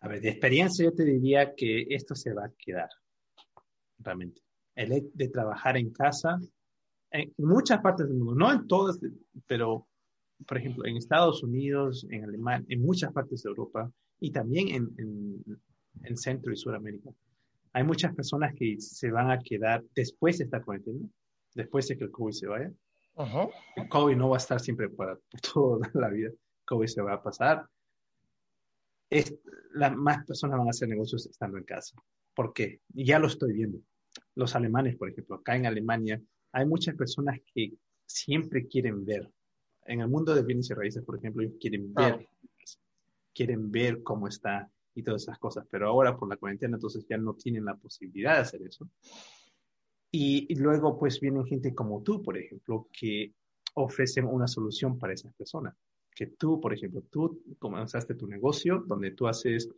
A 0.00 0.08
ver, 0.08 0.20
de 0.20 0.30
experiencia 0.30 0.86
yo 0.86 0.92
te 0.92 1.04
diría 1.04 1.54
que 1.54 1.86
esto 1.90 2.16
se 2.16 2.34
va 2.34 2.46
a 2.46 2.52
quedar, 2.58 2.88
realmente. 3.98 4.42
El 4.74 5.08
de 5.14 5.28
trabajar 5.28 5.76
en 5.76 5.92
casa, 5.92 6.36
en 7.12 7.32
muchas 7.38 7.80
partes 7.80 8.08
del 8.08 8.16
mundo, 8.16 8.34
no 8.34 8.52
en 8.52 8.66
todas, 8.66 8.98
pero 9.46 9.86
por 10.46 10.58
ejemplo, 10.58 10.84
en 10.86 10.96
Estados 10.96 11.42
Unidos, 11.42 12.06
en 12.10 12.24
Alemania, 12.24 12.66
en 12.68 12.82
muchas 12.82 13.12
partes 13.12 13.42
de 13.42 13.48
Europa 13.48 13.90
y 14.20 14.30
también 14.30 14.68
en, 14.68 14.94
en, 14.98 15.60
en 16.02 16.16
Centro 16.16 16.52
y 16.52 16.56
Sudamérica, 16.56 17.10
hay 17.72 17.84
muchas 17.84 18.14
personas 18.14 18.54
que 18.54 18.76
se 18.78 19.10
van 19.10 19.30
a 19.30 19.38
quedar 19.38 19.84
después 19.94 20.38
de 20.38 20.44
esta 20.44 20.62
cuarentena 20.62 21.08
después 21.56 21.88
de 21.88 21.96
que 21.96 22.04
el 22.04 22.10
COVID 22.10 22.32
se 22.32 22.46
vaya. 22.46 22.70
Uh 23.16 23.22
-huh. 23.22 23.50
El 23.76 23.88
COVID 23.88 24.16
no 24.16 24.28
va 24.28 24.36
a 24.36 24.38
estar 24.38 24.60
siempre 24.60 24.88
para 24.90 25.18
toda 25.52 25.90
la 25.94 26.08
vida. 26.10 26.30
COVID 26.66 26.86
se 26.86 27.02
va 27.02 27.14
a 27.14 27.22
pasar. 27.22 27.66
Es, 29.10 29.34
la, 29.72 29.90
más 29.90 30.24
personas 30.26 30.58
van 30.58 30.66
a 30.68 30.70
hacer 30.70 30.88
negocios 30.88 31.26
estando 31.26 31.58
en 31.58 31.64
casa. 31.64 31.96
¿Por 32.34 32.52
qué? 32.52 32.80
Ya 32.88 33.18
lo 33.18 33.26
estoy 33.26 33.52
viendo. 33.54 33.78
Los 34.34 34.54
alemanes, 34.54 34.96
por 34.96 35.10
ejemplo, 35.10 35.36
acá 35.36 35.56
en 35.56 35.66
Alemania, 35.66 36.20
hay 36.52 36.66
muchas 36.66 36.94
personas 36.94 37.38
que 37.54 37.72
siempre 38.04 38.66
quieren 38.66 39.04
ver. 39.04 39.30
En 39.86 40.00
el 40.00 40.08
mundo 40.08 40.34
de 40.34 40.42
bienes 40.42 40.70
y 40.70 40.74
raíces, 40.74 41.04
por 41.04 41.16
ejemplo, 41.16 41.46
quieren 41.60 41.92
ver, 41.94 42.28
quieren 43.34 43.70
ver 43.70 44.02
cómo 44.02 44.28
está 44.28 44.70
y 44.94 45.02
todas 45.02 45.22
esas 45.22 45.38
cosas. 45.38 45.66
Pero 45.70 45.88
ahora 45.88 46.16
por 46.16 46.28
la 46.28 46.36
cuarentena, 46.36 46.76
entonces 46.76 47.06
ya 47.08 47.18
no 47.18 47.34
tienen 47.34 47.64
la 47.64 47.76
posibilidad 47.76 48.34
de 48.34 48.40
hacer 48.40 48.62
eso. 48.62 48.88
Y, 50.10 50.46
y, 50.48 50.56
luego, 50.56 50.98
pues, 50.98 51.20
vienen 51.20 51.44
gente 51.44 51.74
como 51.74 52.02
tú, 52.02 52.22
por 52.22 52.38
ejemplo, 52.38 52.88
que 52.92 53.34
ofrecen 53.74 54.24
una 54.24 54.46
solución 54.46 54.98
para 54.98 55.12
esas 55.12 55.34
personas. 55.34 55.74
Que 56.14 56.28
tú, 56.28 56.60
por 56.60 56.72
ejemplo, 56.72 57.02
tú 57.10 57.42
comenzaste 57.58 58.14
tu 58.14 58.26
negocio 58.26 58.82
donde 58.86 59.10
tú 59.10 59.26
haces 59.26 59.68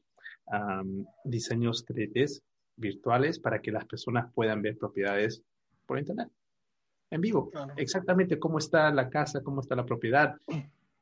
um, 0.46 1.04
diseños 1.24 1.84
3D 1.84 2.40
virtuales 2.76 3.40
para 3.40 3.60
que 3.60 3.72
las 3.72 3.84
personas 3.86 4.32
puedan 4.32 4.62
ver 4.62 4.78
propiedades 4.78 5.42
por 5.84 5.98
Internet, 5.98 6.30
en 7.10 7.20
vivo. 7.20 7.50
Claro. 7.50 7.74
Exactamente 7.76 8.38
cómo 8.38 8.58
está 8.58 8.90
la 8.92 9.08
casa, 9.08 9.42
cómo 9.42 9.60
está 9.60 9.74
la 9.74 9.86
propiedad. 9.86 10.36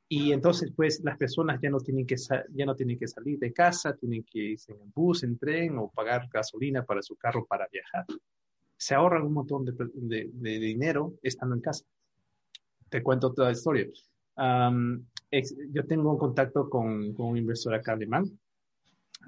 Y 0.08 0.32
entonces, 0.32 0.72
pues, 0.74 1.00
las 1.02 1.16
personas 1.16 1.60
ya 1.60 1.68
no 1.68 1.78
tienen 1.80 2.06
que, 2.06 2.16
ya 2.54 2.64
no 2.64 2.76
tienen 2.76 2.98
que 2.98 3.08
salir 3.08 3.38
de 3.38 3.52
casa, 3.52 3.96
tienen 3.96 4.22
que 4.22 4.38
irse 4.38 4.72
en 4.72 4.92
bus, 4.94 5.24
en 5.24 5.36
tren 5.36 5.78
o 5.78 5.90
pagar 5.90 6.28
gasolina 6.32 6.84
para 6.84 7.02
su 7.02 7.16
carro 7.16 7.44
para 7.44 7.66
viajar 7.72 8.04
se 8.76 8.94
ahorran 8.94 9.22
un 9.22 9.32
montón 9.32 9.64
de, 9.64 9.72
de, 9.72 10.30
de, 10.32 10.58
dinero 10.58 11.14
estando 11.22 11.54
en 11.54 11.60
casa. 11.60 11.84
Te 12.88 13.02
cuento 13.02 13.32
toda 13.32 13.48
la 13.48 13.52
historia. 13.52 13.86
Um, 14.36 15.04
ex, 15.30 15.54
yo 15.70 15.86
tengo 15.86 16.10
un 16.10 16.18
contacto 16.18 16.68
con, 16.68 17.14
con, 17.14 17.28
un 17.28 17.38
inversor 17.38 17.74
acá 17.74 17.92
alemán, 17.92 18.38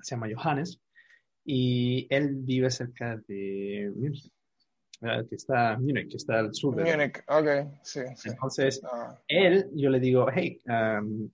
se 0.03 0.15
llama 0.15 0.29
Johannes, 0.35 0.81
y 1.45 2.07
él 2.11 2.37
vive 2.37 2.71
cerca 2.71 3.17
de 3.27 3.91
Múnich, 3.97 4.31
que 5.01 5.35
está 5.35 5.79
Múnich, 5.79 6.11
que 6.11 6.17
está 6.17 6.41
al 6.41 6.55
sur 6.55 6.75
de 6.75 6.85
Múnich, 6.85 7.23
ok, 7.29 7.81
sí. 7.83 8.01
sí. 8.17 8.29
Entonces, 8.31 8.81
ah. 8.85 9.19
él, 9.29 9.71
yo 9.75 9.91
le 9.91 10.01
digo, 10.01 10.27
hey, 10.33 10.61
um, 10.67 11.31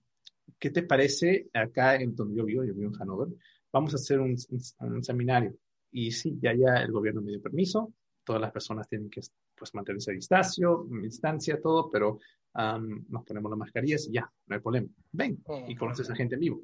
¿qué 0.59 0.69
te 0.69 0.83
parece 0.83 1.49
acá 1.53 1.95
en 1.95 2.15
donde 2.15 2.35
yo 2.35 2.45
vivo? 2.45 2.63
Yo 2.63 2.73
vivo 2.73 2.91
en 2.91 2.99
Hannover. 2.99 3.29
Vamos 3.71 3.93
a 3.93 3.95
hacer 3.95 4.19
un, 4.19 4.35
un, 4.49 4.93
un 4.93 5.03
seminario. 5.03 5.55
Y 5.91 6.11
sí, 6.11 6.37
ya, 6.41 6.53
ya 6.53 6.81
el 6.81 6.91
gobierno 6.91 7.21
me 7.21 7.31
dio 7.31 7.41
permiso 7.41 7.93
todas 8.25 8.41
las 8.41 8.51
personas 8.51 8.89
tienen 8.89 9.09
que 9.09 9.21
pues, 9.55 9.73
mantenerse 9.73 10.11
a 10.11 10.15
distancia, 10.15 10.67
distancia, 11.01 11.61
todo, 11.61 11.89
pero 11.89 12.19
um, 12.55 13.05
nos 13.07 13.23
ponemos 13.23 13.49
las 13.51 13.59
mascarillas 13.59 14.07
y 14.07 14.13
ya, 14.13 14.29
no 14.47 14.55
hay 14.55 14.61
problema. 14.61 14.87
Ven 15.11 15.41
y 15.67 15.75
conoces 15.75 16.09
a 16.09 16.15
gente 16.15 16.35
en 16.35 16.41
vivo. 16.41 16.61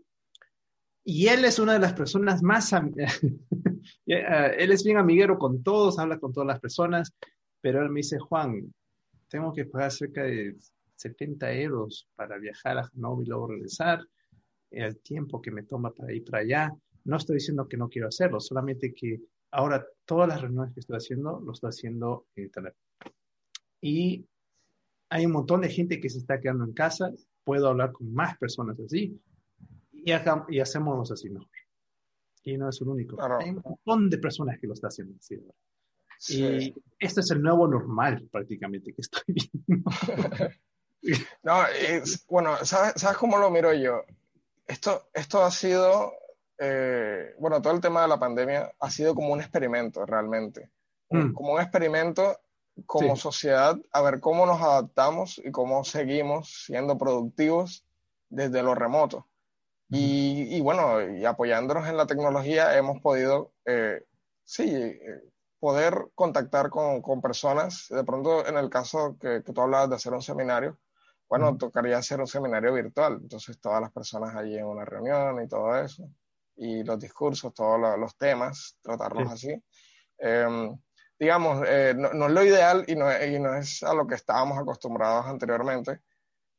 Y 1.03 1.27
él 1.27 1.45
es 1.45 1.59
una 1.59 1.73
de 1.73 1.79
las 1.79 1.93
personas 1.93 2.43
más, 2.43 2.73
él 4.05 4.71
es 4.71 4.83
bien 4.83 4.97
amiguero 4.97 5.37
con 5.37 5.63
todos, 5.63 5.97
habla 5.97 6.19
con 6.19 6.31
todas 6.31 6.47
las 6.47 6.59
personas, 6.59 7.13
pero 7.59 7.81
él 7.81 7.89
me 7.89 8.01
dice, 8.01 8.19
Juan, 8.19 8.71
tengo 9.27 9.51
que 9.53 9.65
pagar 9.65 9.91
cerca 9.91 10.23
de 10.23 10.55
70 10.95 11.51
euros 11.53 12.07
para 12.15 12.37
viajar 12.37 12.77
a 12.77 12.83
Hannover 12.83 13.25
y 13.25 13.29
luego 13.29 13.47
regresar, 13.47 14.05
el 14.69 14.99
tiempo 14.99 15.41
que 15.41 15.51
me 15.51 15.63
toma 15.63 15.91
para 15.91 16.13
ir 16.13 16.23
para 16.23 16.43
allá. 16.43 16.73
No 17.03 17.17
estoy 17.17 17.37
diciendo 17.37 17.67
que 17.67 17.77
no 17.77 17.89
quiero 17.89 18.07
hacerlo, 18.07 18.39
solamente 18.39 18.93
que 18.93 19.19
Ahora, 19.51 19.85
todas 20.05 20.29
las 20.29 20.41
reuniones 20.41 20.73
que 20.73 20.79
estoy 20.79 20.95
haciendo, 20.95 21.41
lo 21.41 21.51
estoy 21.51 21.69
haciendo 21.69 22.27
en 22.35 22.45
Internet. 22.45 22.75
Y 23.81 24.25
hay 25.09 25.25
un 25.25 25.33
montón 25.33 25.61
de 25.61 25.69
gente 25.69 25.99
que 25.99 26.09
se 26.09 26.19
está 26.19 26.39
quedando 26.39 26.63
en 26.63 26.71
casa. 26.71 27.11
Puedo 27.43 27.67
hablar 27.67 27.91
con 27.91 28.13
más 28.13 28.37
personas 28.37 28.79
así. 28.79 29.19
Y, 30.03 30.11
haga, 30.11 30.45
y 30.49 30.59
hacemos 30.59 31.11
así 31.11 31.29
mejor. 31.29 31.49
Y 32.43 32.57
no 32.57 32.69
es 32.69 32.81
el 32.81 32.87
único. 32.87 33.17
Claro. 33.17 33.39
Hay 33.39 33.49
un 33.49 33.61
montón 33.63 34.09
de 34.09 34.17
personas 34.17 34.59
que 34.59 34.67
lo 34.67 34.73
están 34.73 34.89
haciendo 34.89 35.15
así. 35.19 35.39
Sí. 36.17 36.43
Y 36.43 36.75
esto 36.99 37.21
es 37.21 37.31
el 37.31 37.41
nuevo 37.41 37.67
normal 37.67 38.27
prácticamente 38.31 38.93
que 38.93 39.01
estoy 39.01 39.23
viendo. 39.27 39.89
no, 41.43 41.67
es, 41.67 42.25
bueno, 42.27 42.57
¿sabes, 42.63 42.93
¿sabes 42.95 43.17
cómo 43.17 43.37
lo 43.37 43.49
miro 43.49 43.73
yo? 43.73 44.03
Esto, 44.67 45.09
esto 45.13 45.43
ha 45.43 45.51
sido 45.51 46.13
eh, 46.63 47.33
bueno, 47.39 47.59
todo 47.59 47.73
el 47.73 47.81
tema 47.81 48.03
de 48.03 48.07
la 48.07 48.19
pandemia 48.19 48.71
ha 48.79 48.91
sido 48.91 49.15
como 49.15 49.33
un 49.33 49.41
experimento 49.41 50.05
realmente, 50.05 50.69
mm. 51.09 51.33
como 51.33 51.53
un 51.53 51.61
experimento 51.61 52.39
como 52.85 53.15
sí. 53.15 53.21
sociedad, 53.23 53.75
a 53.91 54.01
ver 54.03 54.19
cómo 54.19 54.45
nos 54.45 54.61
adaptamos 54.61 55.41
y 55.43 55.49
cómo 55.49 55.83
seguimos 55.83 56.65
siendo 56.67 56.99
productivos 56.99 57.83
desde 58.29 58.61
lo 58.61 58.75
remoto. 58.75 59.27
Y, 59.91 60.55
y, 60.55 60.61
bueno, 60.61 61.01
y 61.01 61.25
apoyándonos 61.25 61.87
en 61.87 61.97
la 61.97 62.07
tecnología 62.07 62.77
hemos 62.77 63.01
podido, 63.01 63.53
eh, 63.65 64.03
sí, 64.45 64.63
eh, 64.73 65.23
poder 65.59 66.07
contactar 66.15 66.69
con, 66.69 67.01
con, 67.01 67.21
personas. 67.21 67.87
De 67.89 68.03
pronto, 68.03 68.47
en 68.47 68.57
el 68.57 68.69
caso 68.69 69.17
que, 69.19 69.43
que, 69.43 69.53
tú 69.53 69.61
hablabas 69.61 69.89
de 69.89 69.95
hacer 69.97 70.13
un 70.13 70.21
seminario, 70.21 70.79
bueno, 71.29 71.57
tocaría 71.57 71.97
hacer 71.97 72.19
un 72.19 72.27
seminario 72.27 72.73
virtual. 72.73 73.19
Entonces, 73.21 73.59
todas 73.59 73.81
las 73.81 73.91
personas 73.91 74.35
allí 74.35 74.57
en 74.57 74.65
una 74.65 74.85
reunión 74.85 75.43
y 75.43 75.47
todo 75.47 75.75
eso 75.77 76.09
y 76.61 76.83
los 76.83 76.99
discursos, 76.99 77.53
todos 77.53 77.79
los 77.97 78.15
temas, 78.17 78.77
tratarlos 78.81 79.31
así. 79.31 79.51
Em, 80.17 80.77
digamos, 81.17 81.63
eh, 81.67 81.93
no, 81.95 82.27
es 82.27 82.31
lo 82.31 82.43
ideal 82.43 82.85
y 82.87 82.95
no, 82.95 83.07
y 83.23 83.39
no, 83.39 83.55
es 83.55 83.81
a 83.83 83.93
lo 83.93 84.05
que 84.05 84.15
estábamos 84.15 84.59
acostumbrados 84.59 85.25
anteriormente, 85.25 86.01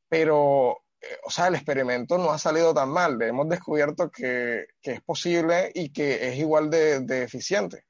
pero, 0.09 0.73
eh, 0.73 0.92
o 1.25 1.31
sea, 1.31 1.49
el 1.49 1.55
experimento 1.55 2.19
no 2.19 2.31
ha 2.31 2.39
salido 2.39 2.73
tan 2.75 2.89
mal. 2.89 3.21
Hemos 3.23 3.49
descubierto 3.49 4.11
que, 4.11 4.67
que 4.81 4.93
es 4.93 5.01
posible 5.03 5.71
y 5.75 5.93
que 5.93 6.29
es 6.29 6.39
igual 6.39 6.71
de, 6.71 7.23
eficiente, 7.23 7.87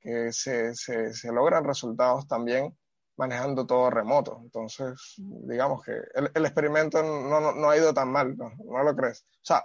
que 0.00 0.32
se, 0.32 0.74
se, 0.74 1.32
logran 1.32 1.64
resultados 1.64 2.26
también 2.26 2.76
manejando 3.16 3.66
todo 3.66 3.90
remoto. 3.90 4.40
Entonces, 4.42 5.14
digamos 5.16 5.82
que 5.84 5.92
el, 6.14 6.46
experimento 6.46 7.02
no, 7.02 7.52
no, 7.52 7.70
ha 7.70 7.76
ido 7.76 7.92
tan 7.92 8.10
mal, 8.10 8.36
¿no? 8.36 8.52
¿no? 8.64 8.82
lo 8.82 8.96
crees? 8.96 9.24
O 9.36 9.44
sea, 9.44 9.64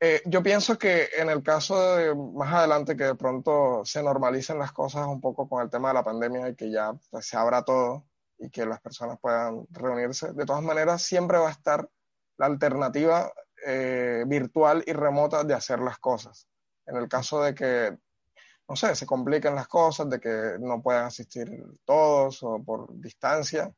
eh, 0.00 0.22
yo 0.26 0.42
pienso 0.42 0.78
que 0.78 1.08
en 1.16 1.28
el 1.28 1.42
caso 1.42 1.96
de 1.96 2.14
más 2.14 2.52
adelante 2.54 2.96
que 2.96 3.04
de 3.04 3.14
pronto 3.16 3.82
se 3.84 4.02
normalicen 4.02 4.58
las 4.58 4.72
cosas 4.72 5.06
un 5.08 5.20
poco 5.20 5.48
con 5.48 5.62
el 5.62 5.70
tema 5.70 5.88
de 5.88 5.94
la 5.94 6.04
pandemia 6.04 6.48
y 6.48 6.54
que 6.54 6.70
ya 6.70 6.92
pues, 7.10 7.26
se 7.26 7.36
abra 7.36 7.64
todo 7.64 8.06
y 8.38 8.48
que 8.48 8.64
las 8.64 8.80
personas 8.80 9.18
puedan 9.20 9.66
reunirse, 9.70 10.32
de 10.32 10.46
todas 10.46 10.62
maneras 10.62 11.02
siempre 11.02 11.38
va 11.38 11.48
a 11.48 11.52
estar 11.52 11.88
la 12.38 12.46
alternativa 12.46 13.32
eh, 13.66 14.24
virtual 14.26 14.82
y 14.86 14.92
remota 14.92 15.44
de 15.44 15.54
hacer 15.54 15.80
las 15.80 15.98
cosas. 15.98 16.48
En 16.86 16.96
el 16.96 17.08
caso 17.08 17.42
de 17.42 17.54
que, 17.54 17.98
no 18.68 18.76
sé, 18.76 18.94
se 18.94 19.06
compliquen 19.06 19.54
las 19.54 19.68
cosas, 19.68 20.08
de 20.08 20.20
que 20.20 20.56
no 20.60 20.82
puedan 20.82 21.06
asistir 21.06 21.50
todos 21.84 22.42
o 22.42 22.62
por 22.64 22.98
distancia, 22.98 23.72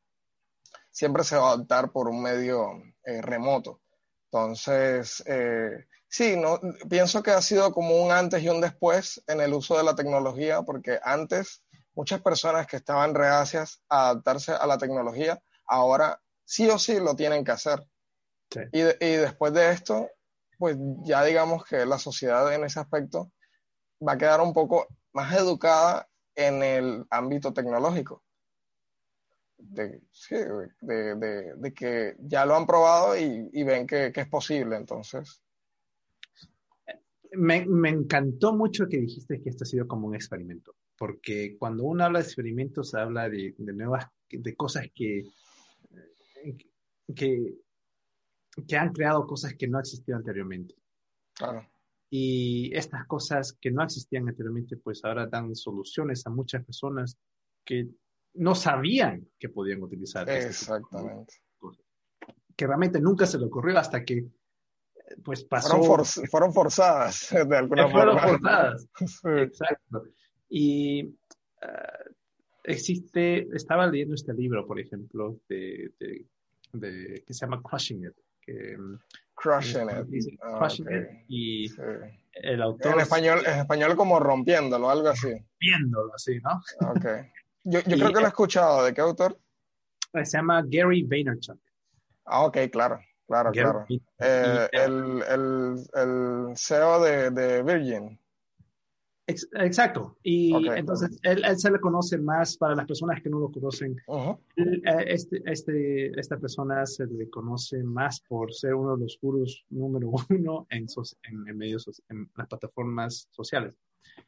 siempre 0.89 1.23
se 1.23 1.35
va 1.35 1.51
a 1.51 1.55
optar 1.55 1.91
por 1.91 2.07
un 2.07 2.21
medio 2.21 2.81
eh, 3.03 3.21
remoto. 3.21 3.81
Entonces, 4.29 5.21
eh, 5.25 5.85
Sí, 6.13 6.35
no, 6.35 6.59
pienso 6.89 7.23
que 7.23 7.31
ha 7.31 7.41
sido 7.41 7.71
como 7.71 8.03
un 8.03 8.11
antes 8.11 8.43
y 8.43 8.49
un 8.49 8.59
después 8.59 9.23
en 9.27 9.39
el 9.39 9.53
uso 9.53 9.77
de 9.77 9.83
la 9.85 9.95
tecnología, 9.95 10.61
porque 10.61 10.99
antes 11.01 11.63
muchas 11.95 12.21
personas 12.21 12.67
que 12.67 12.75
estaban 12.75 13.15
reacias 13.15 13.81
a 13.87 14.09
adaptarse 14.09 14.51
a 14.51 14.67
la 14.67 14.77
tecnología, 14.77 15.41
ahora 15.65 16.21
sí 16.43 16.69
o 16.69 16.77
sí 16.77 16.99
lo 16.99 17.15
tienen 17.15 17.45
que 17.45 17.53
hacer. 17.53 17.87
Y, 18.71 18.79
y, 18.79 19.15
después 19.17 19.53
de 19.53 19.71
esto, 19.71 20.09
pues 20.57 20.77
ya 21.03 21.23
digamos 21.23 21.63
que 21.65 21.85
la 21.85 21.97
sociedad 21.97 22.53
en 22.53 22.63
ese 22.63 22.79
aspecto 22.79 23.31
va 24.05 24.13
a 24.13 24.17
quedar 24.17 24.41
un 24.41 24.53
poco 24.53 24.87
más 25.13 25.33
educada 25.37 26.07
en 26.35 26.63
el 26.63 27.05
ámbito 27.09 27.53
tecnológico. 27.53 28.23
De, 29.57 30.01
sí, 30.11 30.35
de, 30.81 31.15
de, 31.15 31.53
de 31.55 31.73
que 31.73 32.15
ya 32.19 32.45
lo 32.45 32.55
han 32.55 32.65
probado 32.65 33.15
y, 33.15 33.49
y 33.53 33.63
ven 33.63 33.85
que, 33.85 34.11
que 34.11 34.21
es 34.21 34.27
posible, 34.27 34.75
entonces 34.75 35.43
me, 37.33 37.65
me, 37.65 37.89
encantó 37.89 38.53
mucho 38.53 38.87
que 38.87 38.97
dijiste 38.97 39.41
que 39.41 39.49
esto 39.49 39.63
ha 39.63 39.67
sido 39.67 39.87
como 39.87 40.07
un 40.07 40.15
experimento, 40.15 40.75
porque 40.97 41.57
cuando 41.57 41.83
uno 41.83 42.03
habla 42.03 42.19
de 42.19 42.25
experimentos, 42.25 42.93
habla 42.93 43.29
de, 43.29 43.55
de 43.57 43.73
nuevas, 43.73 44.07
de 44.29 44.55
cosas 44.55 44.87
que, 44.93 45.23
que, 47.15 47.55
que, 48.67 48.77
han 48.77 48.93
creado 48.93 49.25
cosas 49.25 49.55
que 49.55 49.67
no 49.67 49.79
existían 49.79 50.19
anteriormente. 50.19 50.75
Claro. 51.33 51.67
Y 52.09 52.75
estas 52.75 53.05
cosas 53.07 53.53
que 53.53 53.71
no 53.71 53.83
existían 53.83 54.27
anteriormente, 54.27 54.77
pues 54.77 55.03
ahora 55.05 55.27
dan 55.27 55.55
soluciones 55.55 56.25
a 56.27 56.29
muchas 56.29 56.63
personas 56.65 57.17
que 57.63 57.87
no 58.33 58.55
sabían 58.55 59.27
que 59.39 59.49
podían 59.49 59.81
utilizar. 59.81 60.29
Este 60.29 60.49
Exactamente. 60.49 61.33
Este 61.33 61.51
que 62.55 62.67
realmente 62.67 62.99
nunca 62.99 63.25
se 63.25 63.39
le 63.39 63.45
ocurrió 63.45 63.77
hasta 63.79 64.03
que 64.03 64.27
pues 65.23 65.43
pasó. 65.43 65.77
Fueron, 65.81 66.05
for, 66.05 66.29
fueron 66.29 66.53
forzadas, 66.53 67.29
de 67.49 67.57
alguna 67.57 67.89
fueron 67.89 68.19
forma. 68.19 68.29
forzadas. 68.29 68.87
sí. 68.99 69.29
Exacto. 69.37 70.03
Y 70.49 71.05
uh, 71.05 72.13
existe, 72.63 73.47
estaba 73.55 73.87
leyendo 73.87 74.15
este 74.15 74.33
libro, 74.33 74.65
por 74.67 74.79
ejemplo, 74.79 75.39
de, 75.47 75.91
de, 75.99 76.25
de 76.73 77.23
que 77.25 77.33
se 77.33 77.45
llama 77.45 77.61
Crushing 77.61 78.05
It. 78.05 78.15
Que, 78.51 78.77
Crushing 79.35 79.89
It. 79.89 80.07
Dice, 80.07 80.37
Crushing 80.57 80.85
okay. 80.85 80.97
It. 80.97 81.07
Y 81.27 81.67
sí. 81.69 81.81
el 82.33 82.61
autor. 82.61 82.93
En 82.93 82.99
español, 82.99 83.39
en 83.45 83.59
español 83.59 83.95
como 83.95 84.19
rompiéndolo, 84.19 84.89
algo 84.89 85.09
así. 85.09 85.31
Rompiéndolo, 85.31 86.13
así, 86.13 86.39
¿no? 86.39 86.89
Ok. 86.89 87.05
Yo, 87.63 87.79
yo 87.81 87.97
creo 87.97 88.13
que 88.13 88.19
lo 88.19 88.25
he 88.25 88.29
escuchado. 88.29 88.83
¿De 88.83 88.93
qué 88.93 89.01
autor? 89.01 89.39
Se 90.13 90.37
llama 90.37 90.61
Gary 90.67 91.03
Vaynerchuk. 91.03 91.59
Ah, 92.25 92.43
ok, 92.43 92.57
claro. 92.71 92.99
Claro, 93.27 93.51
claro. 93.51 93.85
Eh, 94.19 94.67
el, 94.73 95.23
el, 95.29 95.75
el, 95.93 96.53
CEO 96.57 97.01
de, 97.01 97.31
de 97.31 97.63
Virgin. 97.63 98.19
Ex, 99.31 99.47
exacto. 99.53 100.17
Y 100.23 100.53
okay, 100.53 100.79
entonces 100.79 101.19
él, 101.23 101.41
él, 101.45 101.57
se 101.57 101.71
le 101.71 101.79
conoce 101.79 102.17
más 102.17 102.57
para 102.57 102.75
las 102.75 102.85
personas 102.85 103.21
que 103.21 103.29
no 103.29 103.39
lo 103.39 103.51
conocen. 103.51 103.95
Uh 104.07 104.15
-huh. 104.15 104.39
este, 105.07 105.41
este, 105.45 106.19
esta 106.19 106.37
persona 106.37 106.85
se 106.85 107.05
le 107.07 107.29
conoce 107.29 107.83
más 107.83 108.21
por 108.21 108.53
ser 108.53 108.73
uno 108.75 108.95
de 108.95 109.03
los 109.03 109.17
gurús 109.21 109.65
número 109.69 110.11
uno 110.29 110.67
en, 110.69 110.85
en, 111.23 111.47
en 111.47 111.57
medios, 111.57 112.01
en 112.09 112.29
las 112.35 112.47
plataformas 112.47 113.27
sociales. 113.31 113.73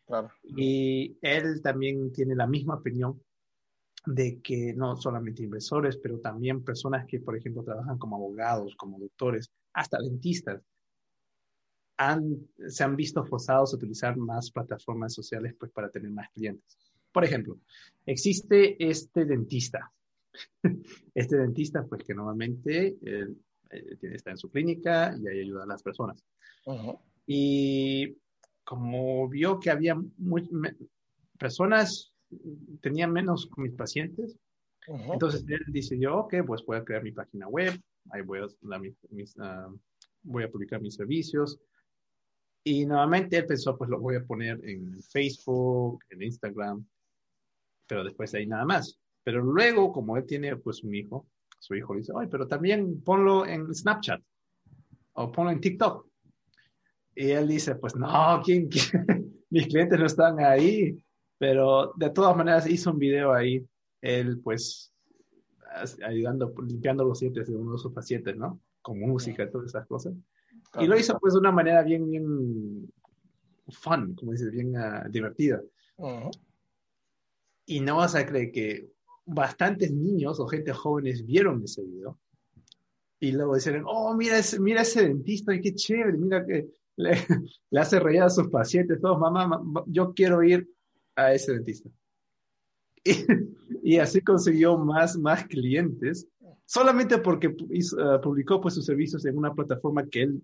Claro. 0.05 0.29
Y 0.43 1.17
él 1.21 1.61
también 1.61 2.11
tiene 2.11 2.35
la 2.35 2.47
misma 2.47 2.75
opinión 2.75 3.21
de 4.05 4.41
que 4.41 4.73
no 4.73 4.95
solamente 4.97 5.43
inversores, 5.43 5.97
pero 5.97 6.19
también 6.19 6.63
personas 6.63 7.05
que, 7.07 7.19
por 7.19 7.37
ejemplo, 7.37 7.63
trabajan 7.63 7.97
como 7.97 8.17
abogados, 8.17 8.75
como 8.75 8.99
doctores, 8.99 9.49
hasta 9.73 9.97
dentistas, 9.99 10.61
han, 11.97 12.37
se 12.67 12.83
han 12.83 12.95
visto 12.95 13.23
forzados 13.25 13.73
a 13.73 13.77
utilizar 13.77 14.17
más 14.17 14.51
plataformas 14.51 15.13
sociales 15.13 15.55
pues, 15.59 15.71
para 15.71 15.89
tener 15.89 16.11
más 16.11 16.29
clientes. 16.31 16.77
Por 17.11 17.23
ejemplo, 17.23 17.59
existe 18.05 18.75
este 18.83 19.25
dentista. 19.25 19.91
Este 21.13 21.37
dentista, 21.37 21.85
pues 21.85 22.03
que 22.03 22.15
normalmente 22.15 22.97
eh, 23.05 23.27
está 24.01 24.31
en 24.31 24.37
su 24.37 24.49
clínica 24.49 25.15
y 25.15 25.27
ahí 25.27 25.41
ayuda 25.41 25.63
a 25.63 25.67
las 25.67 25.83
personas. 25.83 26.23
Uh 26.65 26.73
-huh. 26.73 26.99
Y 27.27 28.17
como 28.63 29.29
vio 29.29 29.59
que 29.59 29.69
había 29.69 29.95
muy, 30.17 30.47
me, 30.49 30.75
personas 31.37 32.13
tenía 32.81 33.07
menos 33.07 33.45
con 33.45 33.63
mis 33.63 33.73
pacientes. 33.73 34.37
Uh 34.87 34.95
-huh. 34.95 35.13
Entonces 35.13 35.45
él 35.47 35.61
decidió, 35.67 36.17
ok, 36.17 36.35
pues 36.47 36.65
voy 36.65 36.77
a 36.77 36.83
crear 36.83 37.03
mi 37.03 37.11
página 37.11 37.47
web, 37.47 37.79
ahí 38.09 38.21
voy 38.21 38.39
a, 38.39 38.47
la, 38.61 38.79
mis, 38.79 38.95
mis, 39.11 39.35
uh, 39.37 39.79
voy 40.23 40.43
a 40.43 40.51
publicar 40.51 40.81
mis 40.81 40.95
servicios. 40.95 41.59
Y 42.63 42.85
nuevamente 42.85 43.37
él 43.37 43.45
pensó, 43.45 43.77
pues 43.77 43.89
lo 43.89 43.99
voy 43.99 44.15
a 44.15 44.23
poner 44.23 44.59
en 44.67 45.01
Facebook, 45.01 46.03
en 46.09 46.21
Instagram, 46.21 46.85
pero 47.87 48.03
después 48.03 48.31
de 48.31 48.39
ahí 48.39 48.47
nada 48.47 48.65
más. 48.65 48.99
Pero 49.23 49.41
luego, 49.41 49.91
como 49.91 50.17
él 50.17 50.25
tiene 50.25 50.55
pues 50.55 50.83
un 50.83 50.95
hijo, 50.95 51.27
su 51.59 51.75
hijo 51.75 51.95
dice, 51.95 52.13
ay, 52.19 52.27
pero 52.29 52.47
también 52.47 53.01
ponlo 53.01 53.45
en 53.45 53.73
Snapchat 53.73 54.21
o 55.13 55.31
ponlo 55.31 55.51
en 55.51 55.61
TikTok. 55.61 56.07
Y 57.15 57.31
él 57.31 57.47
dice, 57.47 57.75
pues 57.75 57.95
no, 57.95 58.41
¿quién, 58.43 58.67
quién? 58.67 59.43
mis 59.49 59.67
clientes 59.67 59.99
no 59.99 60.05
están 60.05 60.39
ahí. 60.39 60.97
Pero 61.37 61.93
de 61.95 62.09
todas 62.09 62.35
maneras 62.35 62.69
hizo 62.69 62.91
un 62.91 62.99
video 62.99 63.33
ahí, 63.33 63.65
él 64.01 64.39
pues 64.41 64.93
ayudando, 66.05 66.53
limpiando 66.65 67.03
los 67.03 67.19
dientes 67.19 67.47
de 67.47 67.55
uno 67.55 67.73
de 67.73 67.77
sus 67.79 67.91
pacientes, 67.91 68.35
¿no? 68.37 68.61
Con 68.81 68.99
música 68.99 69.43
y 69.43 69.51
todas 69.51 69.67
esas 69.67 69.85
cosas. 69.87 70.13
Y 70.79 70.87
lo 70.87 70.97
hizo 70.97 71.19
pues 71.19 71.33
de 71.33 71.39
una 71.39 71.51
manera 71.51 71.83
bien, 71.83 72.09
bien 72.09 72.91
fun, 73.69 74.15
como 74.15 74.31
dices, 74.31 74.51
bien 74.51 74.75
uh, 74.75 75.09
divertida. 75.09 75.61
Uh 75.97 76.07
-huh. 76.07 76.31
Y 77.65 77.79
no 77.79 77.97
vas 77.97 78.15
a 78.15 78.25
creer 78.25 78.51
que 78.51 78.89
bastantes 79.25 79.91
niños 79.93 80.39
o 80.39 80.47
gente 80.47 80.73
jóvenes 80.73 81.25
vieron 81.25 81.63
ese 81.63 81.83
video 81.83 82.17
y 83.23 83.31
luego 83.31 83.55
dijeron, 83.55 83.85
oh, 83.87 84.13
mira 84.13 84.37
ese, 84.37 84.59
mira 84.59 84.81
ese 84.81 85.03
dentista, 85.03 85.57
qué 85.61 85.73
chévere, 85.73 86.17
mira 86.17 86.45
que 86.45 86.67
le, 86.97 87.11
le 87.71 87.79
hace 87.79 87.97
reír 87.97 88.21
a 88.21 88.29
sus 88.29 88.49
pacientes, 88.49 88.99
todos, 88.99 89.17
mamá, 89.17 89.47
mamá, 89.47 89.83
yo 89.87 90.13
quiero 90.13 90.43
ir 90.43 90.69
a 91.15 91.33
ese 91.33 91.53
dentista. 91.53 91.89
Y, 93.05 93.95
y, 93.95 93.97
así 93.97 94.21
consiguió 94.21 94.77
más, 94.77 95.17
más 95.17 95.45
clientes, 95.47 96.25
solamente 96.65 97.17
porque 97.19 97.55
hizo, 97.71 97.97
uh, 97.97 98.21
publicó 98.21 98.59
pues, 98.61 98.75
sus 98.75 98.85
servicios 98.85 99.25
en 99.25 99.37
una 99.37 99.53
plataforma 99.53 100.05
que 100.07 100.23
él 100.23 100.43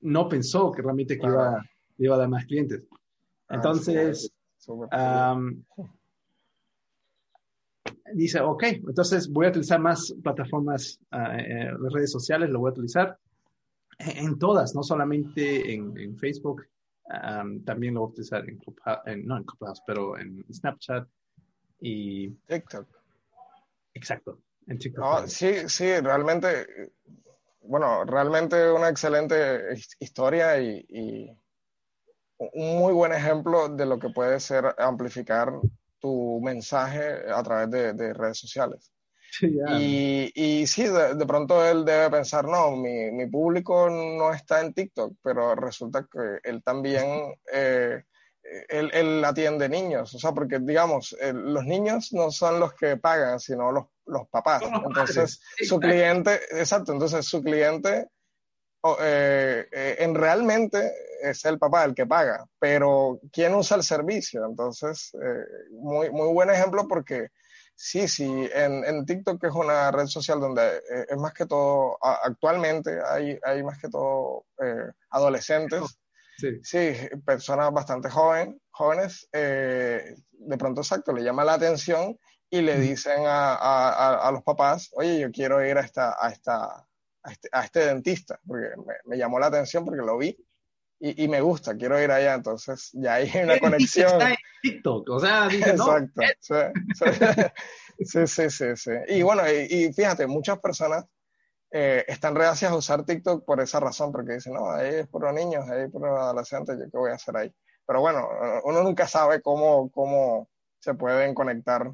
no 0.00 0.28
pensó 0.28 0.72
que 0.72 0.82
realmente 0.82 1.18
que 1.18 1.26
iba, 1.26 1.64
iba 1.98 2.14
a 2.14 2.18
dar 2.18 2.28
más 2.28 2.44
clientes. 2.46 2.82
Entonces, 3.48 4.32
ah, 4.90 5.34
um, 5.36 5.62
dice, 8.14 8.40
ok, 8.40 8.62
entonces 8.64 9.30
voy 9.30 9.46
a 9.46 9.50
utilizar 9.50 9.80
más 9.80 10.14
plataformas, 10.22 10.98
uh, 11.12 11.38
eh, 11.38 11.70
redes 11.90 12.10
sociales, 12.10 12.50
lo 12.50 12.60
voy 12.60 12.70
a 12.70 12.72
utilizar 12.72 13.18
en, 13.98 14.26
en 14.26 14.38
todas, 14.38 14.74
no 14.74 14.82
solamente 14.82 15.72
en, 15.72 15.96
en 15.98 16.16
Facebook, 16.16 16.62
Um, 17.12 17.62
también 17.64 17.94
lo 17.94 18.00
voy 18.00 18.08
a 18.08 18.12
utilizar 18.12 18.48
en, 18.48 18.56
Clubhouse, 18.58 19.00
en, 19.06 19.26
no 19.26 19.36
en 19.36 19.44
Clubhouse, 19.44 19.82
pero 19.86 20.18
en 20.18 20.44
Snapchat 20.50 21.06
y 21.80 22.30
TikTok. 22.30 22.86
Exacto, 23.94 24.38
en. 24.66 24.78
No, 24.96 25.26
sí, 25.26 25.68
sí, 25.68 26.00
realmente, 26.00 26.66
bueno, 27.62 28.04
realmente 28.04 28.70
una 28.70 28.88
excelente 28.88 29.74
historia 30.00 30.60
y, 30.60 30.84
y, 30.88 31.36
un 32.54 32.78
muy 32.78 32.92
buen 32.92 33.12
ejemplo 33.12 33.68
de 33.68 33.86
lo 33.86 33.98
que 33.98 34.10
puede 34.10 34.40
ser 34.40 34.74
amplificar 34.78 35.52
tu 36.00 36.40
mensaje 36.42 37.30
a 37.32 37.42
través 37.42 37.70
de, 37.96 38.12
redes 38.12 38.38
sociales. 38.38 38.92
y, 39.40 40.30
y, 40.34 40.66
sí, 40.66 40.84
de, 40.84 41.24
pronto 41.26 41.64
él 41.64 41.84
debe 41.84 42.10
pensar, 42.10 42.44
no, 42.44 42.72
mi, 42.72 43.10
mi, 43.12 43.26
público 43.28 43.88
no 43.88 44.32
está 44.32 44.60
en 44.60 44.74
TikTok, 44.74 45.14
pero 45.22 45.54
resulta 45.54 46.06
que 46.10 46.40
él 46.42 46.62
también, 46.62 47.34
eh, 47.52 48.02
él, 48.68 48.90
él, 48.92 49.24
atiende 49.24 49.68
niños, 49.68 50.14
o 50.14 50.18
sea, 50.18 50.32
porque 50.32 50.58
digamos, 50.60 51.16
los 51.32 51.64
niños 51.64 52.12
no 52.12 52.30
son 52.30 52.60
los 52.60 52.74
que 52.74 52.96
pagan, 52.96 53.40
sino 53.40 53.72
los, 53.72 53.86
los 54.06 54.28
papás. 54.28 54.62
Entonces, 54.62 55.40
su 55.66 55.78
cliente, 55.78 56.40
exacto, 56.50 56.92
entonces 56.92 57.26
su 57.26 57.42
cliente 57.42 58.08
eh, 59.00 59.68
eh, 59.70 59.96
en 60.00 60.14
realmente 60.14 60.92
es 61.22 61.44
el 61.44 61.56
papá 61.56 61.84
el 61.84 61.94
que 61.94 62.06
paga, 62.06 62.44
pero 62.58 63.20
¿quién 63.32 63.54
usa 63.54 63.76
el 63.76 63.84
servicio? 63.84 64.44
Entonces, 64.44 65.12
eh, 65.14 65.44
muy, 65.70 66.10
muy 66.10 66.32
buen 66.32 66.50
ejemplo 66.50 66.88
porque 66.88 67.28
sí, 67.76 68.08
sí, 68.08 68.24
en, 68.52 68.84
en 68.84 69.06
TikTok 69.06 69.40
que 69.40 69.46
es 69.46 69.54
una 69.54 69.92
red 69.92 70.06
social 70.06 70.40
donde 70.40 70.82
es 71.08 71.16
más 71.16 71.32
que 71.32 71.46
todo, 71.46 71.96
actualmente 72.00 72.98
hay, 73.08 73.38
hay 73.44 73.62
más 73.62 73.78
que 73.80 73.88
todo 73.88 74.46
adolescentes, 75.10 76.00
sí. 76.42 76.60
sí. 76.62 77.08
personas 77.24 77.72
bastante 77.72 78.10
joven, 78.10 78.60
jóvenes, 78.70 79.28
de 79.32 80.58
pronto 80.58 80.80
exacto, 80.80 81.12
le 81.12 81.22
llama 81.22 81.44
la 81.44 81.54
atención 81.54 82.18
y 82.52 82.60
le 82.60 82.78
dicen 82.78 83.24
a, 83.24 83.54
a, 83.54 84.28
a, 84.28 84.30
los 84.30 84.42
papás, 84.42 84.90
oye, 84.92 85.20
yo 85.20 85.30
quiero 85.30 85.64
ir 85.64 85.78
a 85.78 85.80
esta, 85.80 86.16
a 86.20 86.28
esta, 86.28 86.86
este, 87.24 87.48
a 87.50 87.64
este, 87.64 87.86
dentista, 87.86 88.38
porque 88.46 88.68
me, 89.06 89.16
llamó 89.16 89.38
la 89.38 89.46
atención 89.46 89.86
porque 89.86 90.02
lo 90.02 90.18
vi 90.18 90.36
y, 91.00 91.24
y, 91.24 91.28
me 91.28 91.40
gusta, 91.40 91.76
quiero 91.76 92.00
ir 92.00 92.10
allá, 92.10 92.34
entonces 92.34 92.90
ya 92.92 93.14
hay 93.14 93.32
una 93.42 93.58
conexión. 93.58 94.12
Está 94.12 94.30
en 94.30 94.36
TikTok, 94.62 95.08
o 95.08 95.18
sea, 95.18 95.48
Exacto, 95.50 96.20
sí, 98.00 98.26
sí, 98.26 98.50
sí, 98.50 98.76
sí, 98.76 98.90
Y 99.08 99.22
bueno, 99.22 99.42
y, 99.50 99.90
fíjate, 99.94 100.26
muchas 100.26 100.58
personas 100.58 101.06
eh, 101.72 102.04
están 102.06 102.34
reacias 102.34 102.70
a 102.70 102.76
usar 102.76 103.04
TikTok 103.04 103.44
por 103.44 103.60
esa 103.60 103.80
razón, 103.80 104.12
porque 104.12 104.34
dicen, 104.34 104.52
no, 104.52 104.70
ahí 104.70 104.96
es 104.96 105.08
puro 105.08 105.32
niños, 105.32 105.68
ahí 105.70 105.82
es 105.82 105.90
puro 105.90 106.16
adolescentes, 106.16 106.78
¿yo 106.78 106.84
qué 106.90 106.98
voy 106.98 107.10
a 107.10 107.14
hacer 107.14 107.36
ahí? 107.36 107.54
Pero 107.86 108.00
bueno, 108.00 108.28
uno 108.64 108.82
nunca 108.82 109.08
sabe 109.08 109.40
cómo, 109.40 109.90
cómo 109.90 110.48
se 110.78 110.94
pueden 110.94 111.34
conectar 111.34 111.90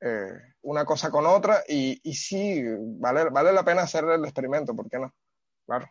eh, 0.00 0.32
una 0.62 0.84
cosa 0.84 1.10
con 1.10 1.26
otra 1.26 1.62
y, 1.66 2.00
y 2.02 2.14
sí, 2.14 2.62
vale, 2.98 3.30
vale 3.30 3.52
la 3.52 3.64
pena 3.64 3.82
hacer 3.82 4.04
el 4.04 4.24
experimento, 4.24 4.74
¿por 4.74 4.88
qué 4.88 4.98
no? 4.98 5.12
Claro. 5.66 5.86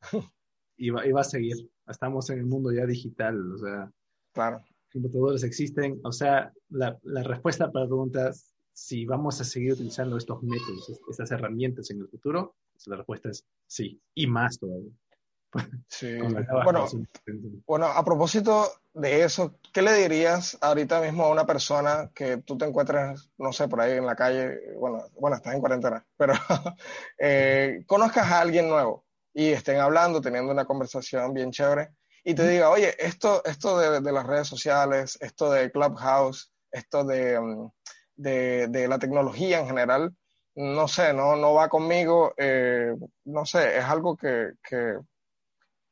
Y 0.78 0.90
va, 0.90 1.06
y 1.06 1.10
va 1.10 1.22
a 1.22 1.24
seguir. 1.24 1.70
Estamos 1.88 2.28
en 2.28 2.40
el 2.40 2.44
mundo 2.44 2.70
ya 2.70 2.84
digital, 2.84 3.54
o 3.54 3.56
sea. 3.56 3.90
Claro. 4.34 4.62
Computadores 4.92 5.42
existen, 5.42 5.98
o 6.04 6.12
sea, 6.12 6.52
la, 6.68 6.98
la 7.02 7.22
respuesta 7.22 7.72
para 7.72 7.86
la 7.86 7.88
pregunta 7.88 8.30
si 8.76 9.06
vamos 9.06 9.40
a 9.40 9.44
seguir 9.44 9.72
utilizando 9.72 10.18
estos 10.18 10.42
métodos, 10.42 11.00
estas 11.08 11.30
herramientas 11.30 11.90
en 11.90 12.00
el 12.00 12.08
futuro, 12.08 12.56
pues 12.74 12.86
la 12.88 12.96
respuesta 12.96 13.30
es 13.30 13.42
sí, 13.66 13.98
y 14.14 14.26
más 14.26 14.58
todavía. 14.58 14.92
Sí. 15.88 16.18
Bueno, 16.64 16.86
bueno, 17.66 17.86
a 17.86 18.04
propósito 18.04 18.70
de 18.92 19.24
eso, 19.24 19.58
¿qué 19.72 19.80
le 19.80 19.94
dirías 19.94 20.58
ahorita 20.60 21.00
mismo 21.00 21.24
a 21.24 21.30
una 21.30 21.46
persona 21.46 22.10
que 22.14 22.36
tú 22.38 22.58
te 22.58 22.66
encuentres, 22.66 23.30
no 23.38 23.50
sé, 23.50 23.66
por 23.66 23.80
ahí 23.80 23.92
en 23.92 24.04
la 24.04 24.14
calle, 24.14 24.74
bueno, 24.78 25.04
bueno 25.18 25.36
estás 25.36 25.54
en 25.54 25.60
cuarentena, 25.60 26.06
pero 26.18 26.34
eh, 27.18 27.82
conozcas 27.86 28.30
a 28.30 28.40
alguien 28.40 28.68
nuevo 28.68 29.06
y 29.32 29.48
estén 29.48 29.80
hablando, 29.80 30.20
teniendo 30.20 30.52
una 30.52 30.66
conversación 30.66 31.32
bien 31.32 31.50
chévere 31.50 31.92
y 32.24 32.34
te 32.34 32.46
diga, 32.46 32.68
oye, 32.68 32.94
esto, 32.98 33.42
esto 33.46 33.78
de, 33.78 34.02
de 34.02 34.12
las 34.12 34.26
redes 34.26 34.48
sociales, 34.48 35.16
esto 35.22 35.50
de 35.50 35.70
Clubhouse, 35.72 36.52
esto 36.70 37.04
de, 37.04 37.40
mm, 37.40 37.70
de, 38.16 38.68
de 38.68 38.88
la 38.88 38.98
tecnología 38.98 39.60
en 39.60 39.66
general, 39.66 40.14
no 40.54 40.88
sé, 40.88 41.12
no, 41.12 41.36
no 41.36 41.54
va 41.54 41.68
conmigo, 41.68 42.32
eh, 42.36 42.94
no 43.24 43.44
sé, 43.44 43.78
es 43.78 43.84
algo 43.84 44.16
que, 44.16 44.52
que 44.62 44.96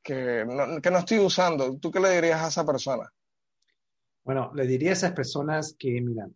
que 0.04 0.44
no, 0.44 0.80
que 0.82 0.90
no 0.90 0.98
estoy 0.98 1.18
usando, 1.18 1.78
¿tú 1.78 1.90
qué 1.90 1.98
le 1.98 2.10
dirías 2.10 2.42
a 2.42 2.48
esa 2.48 2.64
persona? 2.64 3.10
Bueno, 4.22 4.52
le 4.54 4.66
diría 4.66 4.90
a 4.90 4.92
esas 4.92 5.12
personas 5.12 5.74
que, 5.78 6.00
mira, 6.00 6.28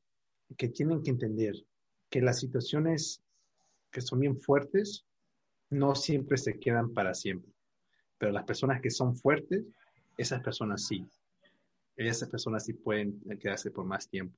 que 0.56 0.68
tienen 0.68 1.02
que 1.02 1.10
entender 1.10 1.54
que 2.08 2.22
las 2.22 2.40
situaciones 2.40 3.22
que 3.90 4.00
son 4.00 4.20
bien 4.20 4.40
fuertes 4.40 5.04
no 5.70 5.94
siempre 5.94 6.38
se 6.38 6.58
quedan 6.58 6.94
para 6.94 7.12
siempre. 7.12 7.52
Pero 8.16 8.32
las 8.32 8.44
personas 8.44 8.80
que 8.80 8.90
son 8.90 9.14
fuertes, 9.14 9.64
esas 10.16 10.42
personas 10.42 10.86
sí. 10.86 11.06
Esas 11.94 12.30
personas 12.30 12.64
sí 12.64 12.72
pueden 12.72 13.20
quedarse 13.38 13.70
por 13.70 13.84
más 13.84 14.08
tiempo. 14.08 14.36